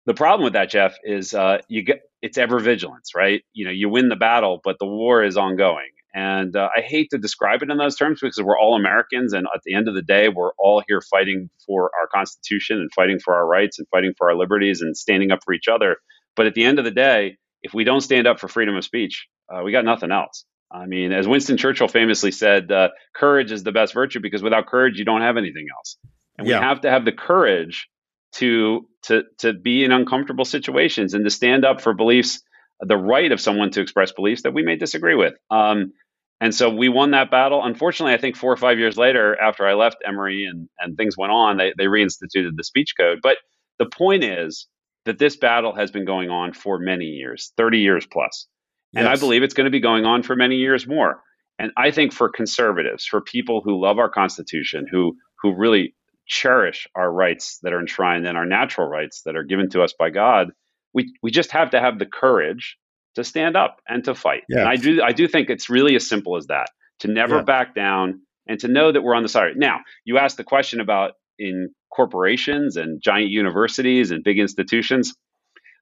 the 0.06 0.14
problem 0.14 0.44
with 0.44 0.54
that, 0.54 0.70
Jeff, 0.70 0.96
is 1.04 1.34
uh, 1.34 1.60
you 1.70 1.84
get 1.84 2.02
it's 2.22 2.38
ever 2.38 2.60
vigilance, 2.60 3.12
right? 3.16 3.42
You 3.54 3.66
know, 3.66 3.72
you 3.72 3.90
win 3.90 4.10
the 4.10 4.16
battle, 4.16 4.60
but 4.64 4.78
the 4.80 4.86
war 4.86 5.24
is 5.24 5.38
ongoing. 5.38 5.90
And 6.14 6.56
uh, 6.56 6.70
I 6.76 6.82
hate 6.82 7.10
to 7.12 7.18
describe 7.18 7.62
it 7.62 7.70
in 7.70 7.78
those 7.78 7.96
terms 7.96 8.20
because 8.22 8.42
we're 8.42 8.58
all 8.58 8.76
Americans. 8.76 9.34
And 9.34 9.46
at 9.54 9.62
the 9.64 9.76
end 9.76 9.88
of 9.88 9.94
the 9.94 10.02
day, 10.02 10.28
we're 10.30 10.54
all 10.58 10.82
here 10.88 11.02
fighting 11.02 11.50
for 11.68 11.92
our 12.00 12.08
Constitution 12.08 12.78
and 12.78 12.90
fighting 12.96 13.20
for 13.20 13.36
our 13.36 13.46
rights 13.46 13.78
and 13.78 13.88
fighting 13.90 14.14
for 14.18 14.30
our 14.30 14.36
liberties 14.36 14.82
and 14.82 14.98
standing 14.98 15.32
up 15.32 15.40
for 15.46 15.54
each 15.54 15.68
other. 15.68 15.98
But 16.36 16.48
at 16.48 16.56
the 16.56 16.64
end 16.64 16.80
of 16.80 16.86
the 16.86 16.92
day, 16.92 17.38
if 17.62 17.74
we 17.74 17.84
don't 17.84 18.02
stand 18.02 18.26
up 18.26 18.40
for 18.40 18.48
freedom 18.48 18.76
of 18.76 18.84
speech, 18.84 19.28
uh, 19.54 19.62
we 19.64 19.72
got 19.72 19.86
nothing 19.86 20.12
else. 20.12 20.46
I 20.72 20.86
mean, 20.86 21.12
as 21.12 21.28
Winston 21.28 21.58
Churchill 21.58 21.88
famously 21.88 22.32
said, 22.32 22.72
uh, 22.72 22.90
courage 23.16 23.52
is 23.52 23.64
the 23.64 23.72
best 23.72 23.94
virtue 23.94 24.20
because 24.20 24.44
without 24.44 24.68
courage, 24.68 24.98
you 24.98 25.06
don't 25.06 25.22
have 25.22 25.38
anything 25.38 25.66
else. 25.76 25.98
And 26.38 26.48
yeah. 26.48 26.60
we 26.60 26.66
have 26.66 26.82
to 26.82 26.90
have 26.90 27.06
the 27.06 27.12
courage 27.12 27.88
to 28.34 28.88
to 29.04 29.24
to 29.40 29.54
be 29.54 29.84
in 29.84 29.92
uncomfortable 29.92 30.46
situations 30.46 31.14
and 31.14 31.26
to 31.26 31.32
stand 31.32 31.66
up 31.66 31.82
for 31.82 31.94
beliefs 31.94 32.42
the 32.82 32.98
right 32.98 33.32
of 33.32 33.42
someone 33.42 33.72
to 33.72 33.82
express 33.82 34.12
beliefs 34.12 34.44
that 34.44 34.54
we 34.54 34.64
may 34.64 34.76
disagree 34.76 35.16
with. 35.16 35.34
Um, 35.52 35.94
and 36.42 36.56
so 36.56 36.70
we 36.70 36.88
won 36.88 37.12
that 37.12 37.32
battle. 37.32 37.64
Unfortunately, 37.64 38.14
I 38.14 38.18
think 38.18 38.38
four 38.38 38.52
or 38.52 38.58
five 38.58 38.80
years 38.80 38.98
later, 38.98 39.40
after 39.40 39.68
I 39.68 39.74
left 39.74 39.98
Emory 40.06 40.46
and, 40.46 40.70
and 40.80 40.96
things 40.96 41.18
went 41.18 41.34
on, 41.34 41.58
they, 41.58 41.74
they 41.78 41.86
reinstituted 41.86 42.56
the 42.56 42.64
speech 42.64 42.94
code. 42.98 43.20
But 43.22 43.38
the 43.78 43.86
point 43.86 44.24
is 44.24 44.68
that 45.06 45.20
this 45.20 45.36
battle 45.36 45.76
has 45.76 45.92
been 45.92 46.06
going 46.06 46.30
on 46.30 46.54
for 46.54 46.80
many 46.80 47.06
years, 47.06 47.52
30 47.58 47.80
years 47.80 48.06
plus. 48.06 48.48
And. 48.96 49.08
I 49.08 49.18
believe 49.18 49.44
it's 49.44 49.54
going 49.54 49.66
to 49.66 49.72
be 49.72 49.82
going 49.82 50.06
on 50.06 50.24
for 50.24 50.36
many 50.36 50.56
years 50.56 50.88
more. 50.88 51.22
And 51.60 51.72
I 51.78 51.92
think 51.92 52.14
for 52.14 52.30
conservatives, 52.30 53.06
for 53.06 53.22
people 53.22 53.62
who 53.64 53.80
love 53.80 54.00
our 54.00 54.10
Constitution, 54.10 54.88
who 54.90 55.18
who 55.42 55.54
really 55.54 55.94
cherish 56.26 56.88
our 56.96 57.12
rights 57.12 57.60
that 57.64 57.74
are 57.74 57.80
enshrined 57.80 58.26
in 58.26 58.36
our 58.36 58.46
natural 58.46 58.88
rights 58.88 59.24
that 59.26 59.36
are 59.36 59.44
given 59.44 59.70
to 59.72 59.82
us 59.82 59.94
by 59.98 60.10
God, 60.10 60.52
we 60.94 61.14
we 61.22 61.32
just 61.32 61.52
have 61.52 61.72
to 61.72 61.80
have 61.80 62.00
the 62.00 62.06
courage 62.06 62.78
to 63.16 63.24
stand 63.24 63.56
up 63.56 63.82
and 63.88 64.04
to 64.06 64.16
fight. 64.16 64.44
Yeah. 64.50 64.60
And 64.60 64.70
I 64.70 64.76
do 64.76 65.02
I 65.02 65.12
do 65.12 65.28
think 65.28 65.50
it's 65.50 65.70
really 65.70 65.96
as 65.96 66.08
simple 66.08 66.38
as 66.38 66.48
that 66.48 66.70
to 67.00 67.08
never 67.08 67.38
yeah. 67.38 67.44
back 67.44 67.76
down 67.76 68.22
and 68.48 68.60
to 68.60 68.68
know 68.68 68.92
that 68.92 69.02
we're 69.02 69.16
on 69.16 69.24
the 69.24 69.30
side. 69.30 69.52
Now, 69.56 69.80
you 70.06 70.18
asked 70.18 70.38
the 70.38 70.44
question 70.44 70.80
about 70.80 71.14
in 71.38 71.70
corporations 71.96 72.78
and 72.78 73.02
giant 73.02 73.30
universities 73.30 74.12
and 74.12 74.24
big 74.24 74.40
institutions. 74.40 75.14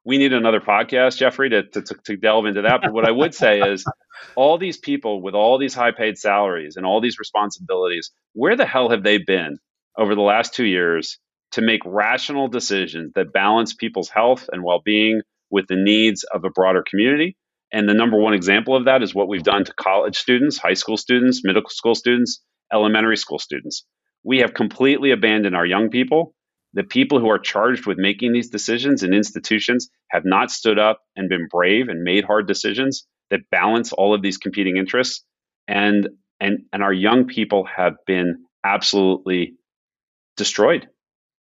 We 0.05 0.17
need 0.17 0.31
another 0.31 0.61
podcast, 0.61 1.17
Jeffrey, 1.17 1.49
to, 1.49 1.63
to, 1.63 1.81
to 2.05 2.15
delve 2.15 2.45
into 2.45 2.61
that. 2.61 2.81
But 2.81 2.93
what 2.93 3.05
I 3.05 3.11
would 3.11 3.33
say 3.35 3.59
is 3.59 3.85
all 4.35 4.57
these 4.57 4.77
people 4.77 5.21
with 5.21 5.33
all 5.33 5.57
these 5.57 5.73
high 5.73 5.91
paid 5.91 6.17
salaries 6.17 6.77
and 6.77 6.85
all 6.85 7.01
these 7.01 7.19
responsibilities, 7.19 8.11
where 8.33 8.55
the 8.55 8.65
hell 8.65 8.89
have 8.89 9.03
they 9.03 9.17
been 9.17 9.57
over 9.97 10.15
the 10.15 10.21
last 10.21 10.53
two 10.53 10.65
years 10.65 11.19
to 11.51 11.61
make 11.61 11.81
rational 11.85 12.47
decisions 12.47 13.13
that 13.15 13.33
balance 13.33 13.73
people's 13.73 14.09
health 14.09 14.49
and 14.51 14.63
well 14.63 14.81
being 14.83 15.21
with 15.49 15.67
the 15.67 15.75
needs 15.75 16.23
of 16.23 16.43
a 16.43 16.49
broader 16.49 16.83
community. 16.87 17.37
And 17.71 17.87
the 17.87 17.93
number 17.93 18.17
one 18.17 18.33
example 18.33 18.75
of 18.75 18.85
that 18.85 19.03
is 19.03 19.13
what 19.13 19.27
we've 19.27 19.43
done 19.43 19.65
to 19.65 19.73
college 19.73 20.17
students, 20.17 20.57
high 20.57 20.73
school 20.73 20.97
students, 20.97 21.43
middle 21.43 21.63
school 21.67 21.95
students, 21.95 22.41
elementary 22.71 23.17
school 23.17 23.39
students. 23.39 23.85
We 24.23 24.39
have 24.39 24.53
completely 24.53 25.11
abandoned 25.11 25.55
our 25.55 25.65
young 25.65 25.89
people. 25.89 26.33
The 26.73 26.83
people 26.83 27.19
who 27.19 27.29
are 27.29 27.39
charged 27.39 27.85
with 27.85 27.97
making 27.97 28.33
these 28.33 28.49
decisions 28.49 29.03
in 29.03 29.13
institutions 29.13 29.89
have 30.11 30.23
not 30.25 30.51
stood 30.51 30.79
up 30.79 31.01
and 31.15 31.29
been 31.29 31.47
brave 31.49 31.87
and 31.87 32.03
made 32.03 32.23
hard 32.23 32.47
decisions 32.47 33.05
that 33.29 33.49
balance 33.51 33.93
all 33.93 34.13
of 34.13 34.21
these 34.21 34.37
competing 34.37 34.77
interests. 34.77 35.23
And 35.67 36.09
and 36.39 36.59
and 36.71 36.83
our 36.83 36.93
young 36.93 37.25
people 37.25 37.65
have 37.65 37.95
been 38.05 38.45
absolutely 38.63 39.53
destroyed. 40.35 40.87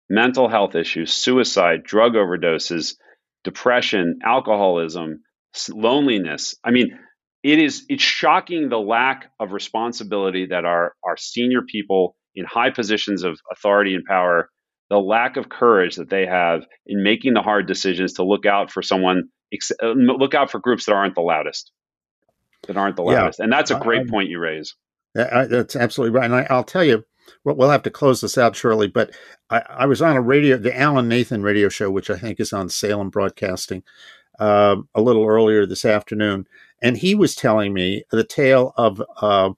Mental 0.10 0.48
health 0.50 0.76
issues, 0.76 1.14
suicide, 1.14 1.84
drug 1.84 2.14
overdoses, 2.14 2.96
depression, 3.44 4.20
alcoholism, 4.24 5.22
loneliness. 5.70 6.56
I 6.64 6.72
mean, 6.72 6.98
it 7.44 7.60
is 7.60 7.86
it's 7.90 8.04
shocking 8.04 8.70
the 8.70 8.80
lack 8.80 9.32
of 9.40 9.52
responsibility 9.52 10.48
that 10.48 10.66
our 10.66 10.94
our 11.04 11.16
senior 11.18 11.62
people 11.62 12.16
in 12.36 12.46
high 12.46 12.70
positions 12.70 13.24
of 13.24 13.40
authority 13.52 13.96
and 13.96 14.06
power, 14.06 14.50
the 14.90 14.98
lack 14.98 15.38
of 15.38 15.50
courage 15.50 15.96
that 15.96 16.10
they 16.10 16.26
have 16.26 16.66
in 16.86 17.04
making 17.04 17.34
the 17.34 17.42
hard 17.42 17.68
decisions 17.68 18.14
to 18.14 18.24
look 18.24 18.46
out 18.46 18.72
for 18.72 18.82
someone, 18.82 19.30
uh, 19.82 19.88
look 19.88 20.34
out 20.34 20.52
for 20.52 20.60
groups 20.60 20.86
that 20.86 20.94
aren't 20.94 21.16
the 21.16 21.22
loudest, 21.22 21.72
that 22.68 22.78
aren't 22.78 22.96
the 22.96 23.04
loudest, 23.04 23.40
yeah. 23.40 23.44
and 23.44 23.54
that's 23.54 23.72
a 23.72 23.80
great 23.80 24.08
I, 24.08 24.10
point 24.10 24.30
you 24.30 24.40
raise. 24.40 24.76
That's 25.16 25.76
absolutely 25.76 26.18
right, 26.18 26.26
and 26.26 26.36
I, 26.36 26.48
I'll 26.50 26.64
tell 26.64 26.84
you, 26.84 27.04
we'll 27.44 27.70
have 27.70 27.84
to 27.84 27.90
close 27.90 28.22
this 28.22 28.38
out 28.38 28.56
shortly, 28.56 28.88
but 28.88 29.12
I, 29.50 29.64
I, 29.70 29.86
was 29.86 30.02
on 30.02 30.16
a 30.16 30.22
radio, 30.22 30.58
the 30.58 30.78
Alan 30.78 31.08
Nathan 31.08 31.44
radio 31.44 31.70
show, 31.70 31.90
which 31.90 32.10
I 32.10 32.18
think 32.18 32.40
is 32.40 32.54
on 32.54 32.70
Salem 32.70 33.10
Broadcasting, 33.10 33.84
uh, 34.40 34.78
a 34.96 35.02
little 35.02 35.26
earlier 35.26 35.66
this 35.66 35.86
afternoon, 35.86 36.48
and 36.82 36.98
he 36.98 37.16
was 37.16 37.36
telling 37.36 37.74
me 37.74 38.04
the 38.12 38.24
tale 38.24 38.74
of 38.78 39.02
uh, 39.22 39.52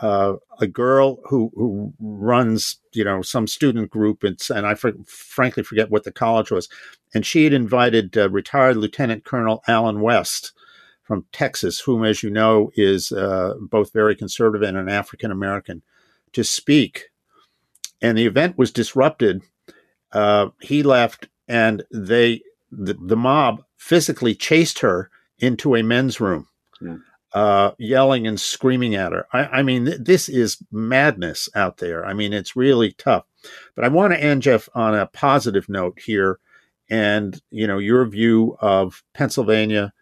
uh, 0.00 0.36
a 0.58 0.66
girl 0.66 1.20
who 1.26 1.50
who 1.54 1.92
runs, 2.00 2.78
you 2.92 3.04
know, 3.04 3.22
some 3.22 3.46
student 3.46 3.90
group, 3.90 4.24
and, 4.24 4.40
and 4.54 4.66
I 4.66 4.74
fr- 4.74 4.90
frankly 5.06 5.62
forget 5.62 5.90
what 5.90 6.04
the 6.04 6.12
college 6.12 6.50
was, 6.50 6.68
and 7.14 7.26
she 7.26 7.44
had 7.44 7.52
invited 7.52 8.16
uh, 8.16 8.30
retired 8.30 8.76
Lieutenant 8.76 9.24
Colonel 9.24 9.62
Allen 9.68 10.00
West 10.00 10.52
from 11.02 11.26
Texas, 11.32 11.80
whom, 11.80 12.04
as 12.04 12.22
you 12.22 12.30
know, 12.30 12.70
is 12.76 13.10
uh, 13.12 13.54
both 13.60 13.92
very 13.92 14.14
conservative 14.14 14.66
and 14.66 14.76
an 14.76 14.88
African 14.88 15.30
American, 15.30 15.82
to 16.32 16.44
speak. 16.44 17.06
And 18.02 18.16
the 18.16 18.26
event 18.26 18.56
was 18.56 18.72
disrupted. 18.72 19.42
Uh, 20.12 20.48
he 20.60 20.82
left, 20.82 21.28
and 21.48 21.82
they, 21.92 22.42
the, 22.70 22.94
the, 22.94 23.16
mob, 23.16 23.62
physically 23.76 24.34
chased 24.34 24.80
her 24.80 25.10
into 25.38 25.76
a 25.76 25.82
men's 25.82 26.20
room, 26.20 26.48
yeah. 26.80 26.96
uh, 27.34 27.72
yelling 27.78 28.26
and 28.26 28.40
screaming 28.40 28.94
at 28.94 29.12
her. 29.12 29.26
I, 29.32 29.44
I 29.46 29.62
mean, 29.62 29.84
th- 29.84 29.98
this 30.00 30.28
is 30.28 30.58
madness 30.72 31.48
out 31.54 31.76
there. 31.76 32.04
I 32.04 32.14
mean, 32.14 32.32
it's 32.32 32.56
really 32.56 32.92
tough. 32.92 33.24
But 33.74 33.84
I 33.84 33.88
want 33.88 34.12
to 34.12 34.22
end, 34.22 34.42
Jeff, 34.42 34.68
on 34.74 34.94
a 34.94 35.06
positive 35.06 35.68
note 35.68 36.00
here, 36.00 36.38
and 36.88 37.40
you 37.50 37.66
know 37.66 37.78
your 37.78 38.04
view 38.04 38.56
of 38.60 39.02
Pennsylvania 39.14 39.92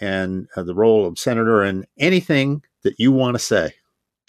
and 0.00 0.48
uh, 0.56 0.62
the 0.62 0.74
role 0.74 1.06
of 1.06 1.18
senator 1.18 1.62
and 1.62 1.86
anything 1.98 2.62
that 2.82 2.98
you 2.98 3.12
want 3.12 3.34
to 3.34 3.38
say. 3.38 3.74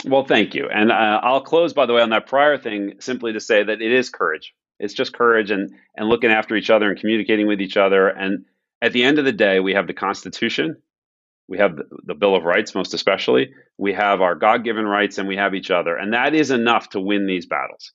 Well, 0.06 0.24
thank 0.24 0.56
you. 0.56 0.70
And 0.70 0.92
uh, 0.92 1.20
I'll 1.24 1.42
close, 1.42 1.74
by 1.74 1.86
the 1.86 1.94
way, 1.94 2.02
on 2.02 2.12
that 2.12 2.28
prior 2.28 2.58
thing 2.58 2.94
simply 3.00 3.34
to 3.34 3.40
say 3.40 3.64
that 3.64 3.82
it 3.82 3.92
is 3.92 4.10
courage. 4.10 4.54
It's 4.80 4.94
just 4.94 5.14
courage 5.14 5.52
and, 5.52 5.76
and 5.96 6.08
looking 6.08 6.32
after 6.32 6.56
each 6.56 6.70
other 6.70 6.90
and 6.90 7.00
communicating 7.00 7.48
with 7.48 7.60
each 7.60 7.76
other. 7.76 8.08
And 8.08 8.46
at 8.82 8.94
the 8.94 9.04
end 9.04 9.20
of 9.20 9.26
the 9.26 9.34
day, 9.34 9.60
we 9.60 9.74
have 9.74 9.88
the 9.88 9.94
Constitution, 9.94 10.78
we 11.50 11.58
have 11.58 11.76
the, 11.76 11.84
the 12.06 12.16
Bill 12.16 12.36
of 12.36 12.44
Rights, 12.44 12.74
most 12.74 12.94
especially, 12.94 13.52
we 13.78 13.94
have 13.94 14.22
our 14.22 14.36
God 14.36 14.64
given 14.64 14.86
rights, 14.86 15.18
and 15.18 15.28
we 15.28 15.36
have 15.36 15.54
each 15.54 15.72
other. 15.72 15.98
And 15.98 16.14
that 16.14 16.34
is 16.34 16.52
enough 16.52 16.90
to 16.92 17.02
win 17.02 17.28
these 17.28 17.46
battles. 17.46 17.92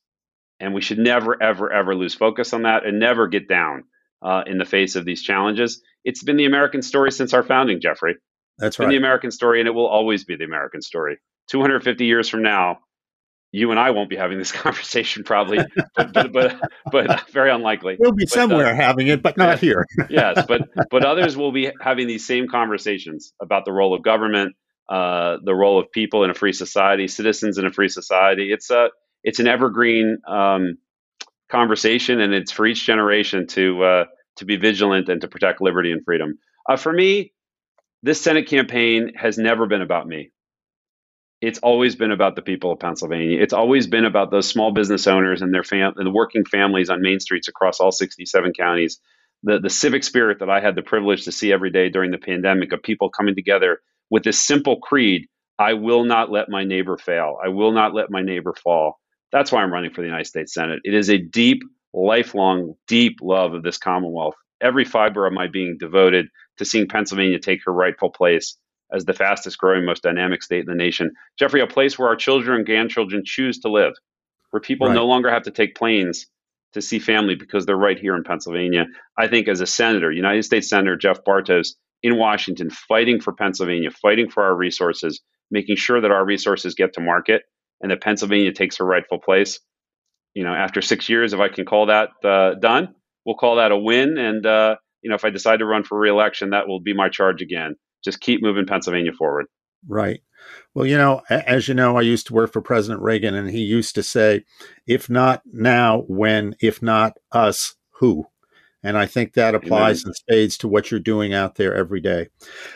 And 0.61 0.75
we 0.75 0.83
should 0.83 0.99
never, 0.99 1.43
ever, 1.43 1.73
ever 1.73 1.95
lose 1.95 2.15
focus 2.15 2.53
on 2.53 2.63
that 2.63 2.85
and 2.85 2.99
never 2.99 3.29
get 3.29 3.49
down 3.49 3.85
uh, 4.23 4.43
in 4.47 4.59
the 4.59 4.65
face 4.65 4.97
of 4.97 5.05
these 5.05 5.23
challenges. 5.23 5.83
It's 6.05 6.23
been 6.23 6.37
the 6.37 6.45
American 6.47 6.83
story 6.83 7.13
since 7.13 7.33
our 7.33 7.43
founding, 7.43 7.81
Jeffrey. 7.81 8.17
That's 8.59 8.75
it's 8.75 8.79
right. 8.79 8.87
been 8.87 8.91
the 8.91 8.99
American 8.99 9.31
story, 9.31 9.61
and 9.61 9.69
it 9.69 9.73
will 9.73 9.87
always 9.87 10.25
be 10.25 10.37
the 10.37 10.45
American 10.45 10.83
story. 10.83 11.19
250 11.49 12.05
years 12.05 12.29
from 12.29 12.43
now, 12.43 12.79
you 13.55 13.71
and 13.71 13.79
I 13.79 13.93
won't 13.93 14.11
be 14.11 14.17
having 14.17 14.37
this 14.37 14.51
conversation 14.63 15.23
probably, 15.23 15.59
but, 15.95 16.13
but, 16.13 16.33
but, 16.33 16.61
but, 16.91 17.29
very 17.33 17.53
unlikely. 17.53 17.97
We'll 17.99 18.13
be 18.13 18.25
but, 18.25 18.33
somewhere 18.33 18.73
uh, 18.73 18.75
having 18.75 19.07
it, 19.07 19.23
but 19.23 19.37
not 19.37 19.61
here. 19.61 19.87
yes, 20.11 20.45
but 20.47 20.69
but 20.91 21.05
others 21.05 21.37
will 21.37 21.53
be 21.53 21.71
having 21.81 22.09
these 22.09 22.27
same 22.27 22.49
conversations 22.49 23.33
about 23.41 23.65
the 23.65 23.73
role 23.73 23.95
of 23.95 24.03
government, 24.03 24.57
uh, 24.89 25.37
the 25.45 25.55
role 25.55 25.79
of 25.79 25.93
people 25.93 26.25
in 26.25 26.31
a 26.31 26.35
free 26.35 26.53
society, 26.53 27.07
citizens 27.07 27.57
in 27.57 27.65
a 27.65 27.71
free 27.71 27.89
society. 27.89 28.53
It's 28.53 28.71
a 28.71 28.89
it's 29.23 29.39
an 29.39 29.47
evergreen 29.47 30.19
um, 30.27 30.79
conversation, 31.49 32.21
and 32.21 32.35
it's 32.35 32.51
for 32.51 32.67
each 32.67 32.85
generation 32.85 33.47
to 33.49 33.85
uh, 33.85 34.05
to 34.39 34.45
be 34.45 34.57
vigilant 34.57 35.09
and 35.09 35.21
to 35.21 35.29
protect 35.29 35.61
liberty 35.61 35.93
and 35.93 36.05
freedom. 36.05 36.39
Uh, 36.69 36.77
for 36.77 36.93
me, 36.93 37.33
this 38.03 38.21
Senate 38.21 38.49
campaign 38.49 39.13
has 39.15 39.39
never 39.39 39.67
been 39.69 39.81
about 39.81 40.09
me 40.09 40.33
it's 41.47 41.59
always 41.61 41.95
been 41.97 42.11
about 42.11 42.37
the 42.37 42.43
people 42.43 42.73
of 42.73 42.81
Pennsylvania. 42.81 43.41
It's 43.41 43.53
always 43.53 43.87
been 43.87 44.07
about 44.07 44.31
those 44.31 44.49
small 44.49 44.73
business 44.73 45.07
owners 45.07 45.43
and 45.43 45.53
their 45.53 45.63
fam- 45.63 45.95
and 45.97 46.07
the 46.07 46.11
working 46.13 46.45
families 46.45 46.91
on 46.91 47.03
main 47.03 47.21
streets 47.21 47.49
across 47.49 47.81
all 47.81 47.93
67 47.93 48.53
counties. 48.55 48.99
The 49.43 49.61
the 49.61 49.71
civic 49.71 50.05
spirit 50.05 50.39
that 50.41 50.51
I 50.51 50.61
had 50.61 50.75
the 50.75 50.83
privilege 50.83 51.25
to 51.25 51.33
see 51.33 51.53
every 51.53 51.71
day 51.71 51.91
during 51.91 52.11
the 52.11 52.19
pandemic 52.19 52.73
of 52.73 52.83
people 52.83 53.11
coming 53.11 53.35
together 53.35 53.81
with 54.11 54.25
this 54.25 54.43
simple 54.43 54.79
creed: 54.81 55.29
I 55.59 55.75
will 55.75 56.05
not 56.05 56.33
let 56.33 56.49
my 56.49 56.65
neighbor 56.65 56.97
fail. 56.97 57.37
I 57.45 57.51
will 57.51 57.73
not 57.73 57.95
let 57.95 58.11
my 58.11 58.23
neighbor 58.23 58.55
fall. 58.55 58.99
That's 59.31 59.53
why 59.53 59.63
I'm 59.63 59.73
running 59.73 59.93
for 59.93 60.01
the 60.01 60.09
United 60.09 60.27
States 60.27 60.55
Senate. 60.55 60.81
It 60.85 60.95
is 60.95 61.11
a 61.11 61.19
deep, 61.19 61.63
lifelong, 61.93 62.75
deep 62.89 63.19
love 63.21 63.53
of 63.53 63.63
this 63.63 63.79
Commonwealth. 63.79 64.35
Every 64.63 64.85
fiber 64.87 65.27
of 65.27 65.35
my 65.35 65.49
being 65.49 65.77
devoted 65.79 66.27
to 66.59 66.65
seeing 66.65 66.89
Pennsylvania 66.89 67.39
take 67.39 67.61
her 67.67 67.73
rightful 67.73 68.11
place 68.11 68.57
as 68.95 69.05
the 69.05 69.13
fastest 69.13 69.59
growing, 69.59 69.85
most 69.85 70.03
dynamic 70.03 70.43
state 70.43 70.61
in 70.61 70.67
the 70.67 70.75
nation. 70.75 71.13
Jeffrey, 71.39 71.61
a 71.61 71.67
place 71.67 71.99
where 71.99 72.09
our 72.09 72.17
children 72.17 72.59
and 72.59 72.67
grandchildren 72.67 73.23
choose 73.25 73.59
to 73.61 73.71
live, 73.71 73.93
where 74.51 74.61
people 74.61 74.87
right. 74.87 74.95
no 74.95 75.07
longer 75.07 75.31
have 75.31 75.43
to 75.43 75.51
take 75.51 75.75
planes 75.75 76.27
to 76.75 76.81
see 76.81 76.99
family 76.99 77.35
because 77.35 77.67
they're 77.67 77.77
right 77.77 77.99
here 77.99 78.15
in 78.15 78.25
Pennsylvania. 78.25 78.87
I 79.19 79.27
think 79.29 79.49
as 79.49 79.61
a 79.61 79.67
senator, 79.67 80.11
United 80.11 80.45
States 80.45 80.69
Senator 80.69 80.97
Jeff 80.97 81.25
Bartos 81.25 81.75
in 82.03 82.19
Washington, 82.19 82.71
fighting 82.71 83.21
for 83.21 83.33
Pennsylvania, 83.33 83.91
fighting 83.91 84.31
for 84.31 84.43
our 84.45 84.55
resources, 84.55 85.21
making 85.51 85.77
sure 85.77 86.01
that 86.01 86.11
our 86.11 86.25
resources 86.25 86.75
get 86.75 86.93
to 86.95 87.01
market 87.01 87.43
and 87.81 87.91
that 87.91 88.03
Pennsylvania 88.03 88.53
takes 88.53 88.77
her 88.77 88.85
rightful 88.85 89.19
place. 89.19 89.61
You 90.35 90.45
know, 90.45 90.53
after 90.53 90.83
six 90.83 91.09
years, 91.09 91.33
if 91.33 91.41
I 91.41 91.49
can 91.49 91.65
call 91.65 91.87
that 91.87 92.11
uh, 92.25 92.55
done, 92.55 92.95
we'll 93.25 93.37
call 93.37 93.57
that 93.57 93.71
a 93.71 93.77
win. 93.77 94.19
And, 94.19 94.45
uh, 94.45 94.77
you 95.01 95.11
know, 95.11 95.17
if 95.17 95.25
I 95.25 95.31
decide 95.31 95.59
to 95.59 95.65
run 95.65 95.85
for 95.85 95.99
reelection, 95.99 96.51
that 96.51 96.67
will 96.67 96.81
be 96.81 96.93
my 96.93 97.09
charge 97.09 97.41
again 97.41 97.77
just 98.05 98.21
keep 98.21 98.43
moving 98.43 98.67
Pennsylvania 98.67 99.13
forward. 99.13 99.47
Right. 99.87 100.21
Well, 100.75 100.87
you 100.87 100.97
know, 100.97 101.23
as 101.31 101.69
you 101.69 101.75
know, 101.75 101.97
I 101.97 102.03
used 102.03 102.27
to 102.29 102.35
work 102.35 102.53
for 102.53 102.61
President 102.61 103.01
Reagan, 103.01 103.35
and 103.35 103.51
he 103.51 103.61
used 103.61 103.95
to 103.95 104.03
say, 104.03 104.45
if 104.87 105.09
not 105.09 105.43
now, 105.47 106.03
when? 106.07 106.57
If 106.61 106.83
not 106.83 107.17
us, 107.33 107.75
who? 107.93 108.27
And 108.83 108.99
I 108.99 109.07
think 109.07 109.33
that 109.33 109.55
applies 109.55 110.03
Amen. 110.03 110.11
in 110.11 110.15
spades 110.15 110.59
to 110.59 110.69
what 110.69 110.91
you're 110.91 111.01
doing 111.01 111.33
out 111.33 111.55
there 111.55 111.75
every 111.75 112.01
day. 112.01 112.29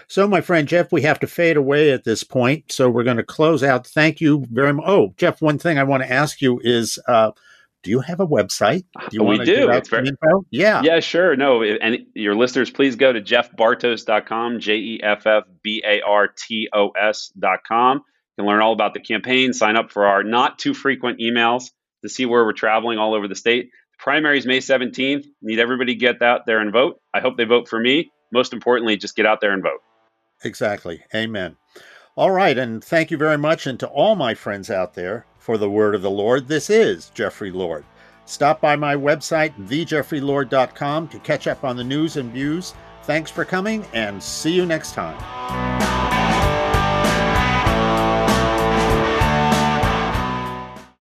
So, 0.06 0.26
my 0.26 0.40
friend 0.40 0.66
Jeff, 0.66 0.90
we 0.90 1.02
have 1.02 1.20
to 1.20 1.26
fade 1.26 1.58
away 1.58 1.90
at 1.90 2.04
this 2.04 2.24
point. 2.24 2.72
So, 2.72 2.88
we're 2.88 3.04
going 3.04 3.18
to 3.18 3.22
close 3.22 3.62
out. 3.62 3.86
Thank 3.86 4.20
you 4.20 4.46
very 4.50 4.72
much. 4.72 4.86
Oh, 4.88 5.12
Jeff, 5.18 5.42
one 5.42 5.58
thing 5.58 5.76
I 5.76 5.84
want 5.84 6.02
to 6.02 6.10
ask 6.10 6.40
you 6.40 6.60
is 6.64 6.98
uh, 7.08 7.32
do 7.82 7.90
you 7.90 8.00
have 8.00 8.20
a 8.20 8.26
website? 8.26 8.84
Uh, 8.96 9.08
do 9.08 9.18
you 9.18 9.24
we 9.24 9.38
do. 9.44 9.70
It's 9.70 9.88
very, 9.88 10.08
info? 10.08 10.44
Yeah. 10.50 10.82
Yeah, 10.82 11.00
sure. 11.00 11.36
No, 11.36 11.62
and 11.62 11.98
your 12.14 12.34
listeners, 12.34 12.70
please 12.70 12.96
go 12.96 13.12
to 13.12 13.20
jeffbartos.com, 13.20 14.60
J 14.60 14.76
E 14.76 15.00
F 15.02 15.26
F 15.26 15.44
B 15.62 15.82
A 15.86 16.00
R 16.02 16.28
T 16.28 16.68
O 16.72 16.90
S.com. 16.90 17.96
You 17.96 18.44
can 18.44 18.46
learn 18.46 18.60
all 18.60 18.72
about 18.72 18.94
the 18.94 19.00
campaign, 19.00 19.52
sign 19.52 19.76
up 19.76 19.92
for 19.92 20.06
our 20.06 20.22
not 20.22 20.58
too 20.58 20.74
frequent 20.74 21.20
emails 21.20 21.70
to 22.02 22.08
see 22.08 22.26
where 22.26 22.44
we're 22.44 22.52
traveling 22.52 22.98
all 22.98 23.14
over 23.14 23.28
the 23.28 23.34
state. 23.34 23.70
The 23.92 24.02
primary 24.02 24.38
is 24.38 24.46
May 24.46 24.58
17th. 24.58 25.26
Need 25.42 25.58
everybody 25.58 25.94
get 25.94 26.20
out 26.22 26.46
there 26.46 26.60
and 26.60 26.72
vote. 26.72 27.00
I 27.14 27.20
hope 27.20 27.36
they 27.36 27.44
vote 27.44 27.68
for 27.68 27.80
me. 27.80 28.10
Most 28.32 28.52
importantly, 28.52 28.96
just 28.96 29.16
get 29.16 29.26
out 29.26 29.40
there 29.40 29.52
and 29.52 29.62
vote. 29.62 29.80
Exactly. 30.44 31.02
Amen. 31.14 31.56
All 32.18 32.32
right. 32.32 32.58
And 32.58 32.84
thank 32.84 33.10
you 33.10 33.16
very 33.16 33.38
much. 33.38 33.66
And 33.66 33.80
to 33.80 33.86
all 33.86 34.14
my 34.14 34.34
friends 34.34 34.70
out 34.70 34.94
there, 34.94 35.24
for 35.48 35.56
the 35.56 35.70
word 35.70 35.94
of 35.94 36.02
the 36.02 36.10
Lord. 36.10 36.46
This 36.46 36.68
is 36.68 37.08
Jeffrey 37.14 37.50
Lord. 37.50 37.82
Stop 38.26 38.60
by 38.60 38.76
my 38.76 38.94
website, 38.94 39.54
thejeffreylord.com, 39.66 41.08
to 41.08 41.18
catch 41.20 41.46
up 41.46 41.64
on 41.64 41.74
the 41.74 41.84
news 41.84 42.18
and 42.18 42.30
views. 42.30 42.74
Thanks 43.04 43.30
for 43.30 43.46
coming, 43.46 43.86
and 43.94 44.22
see 44.22 44.52
you 44.52 44.66
next 44.66 44.92
time. 44.92 46.07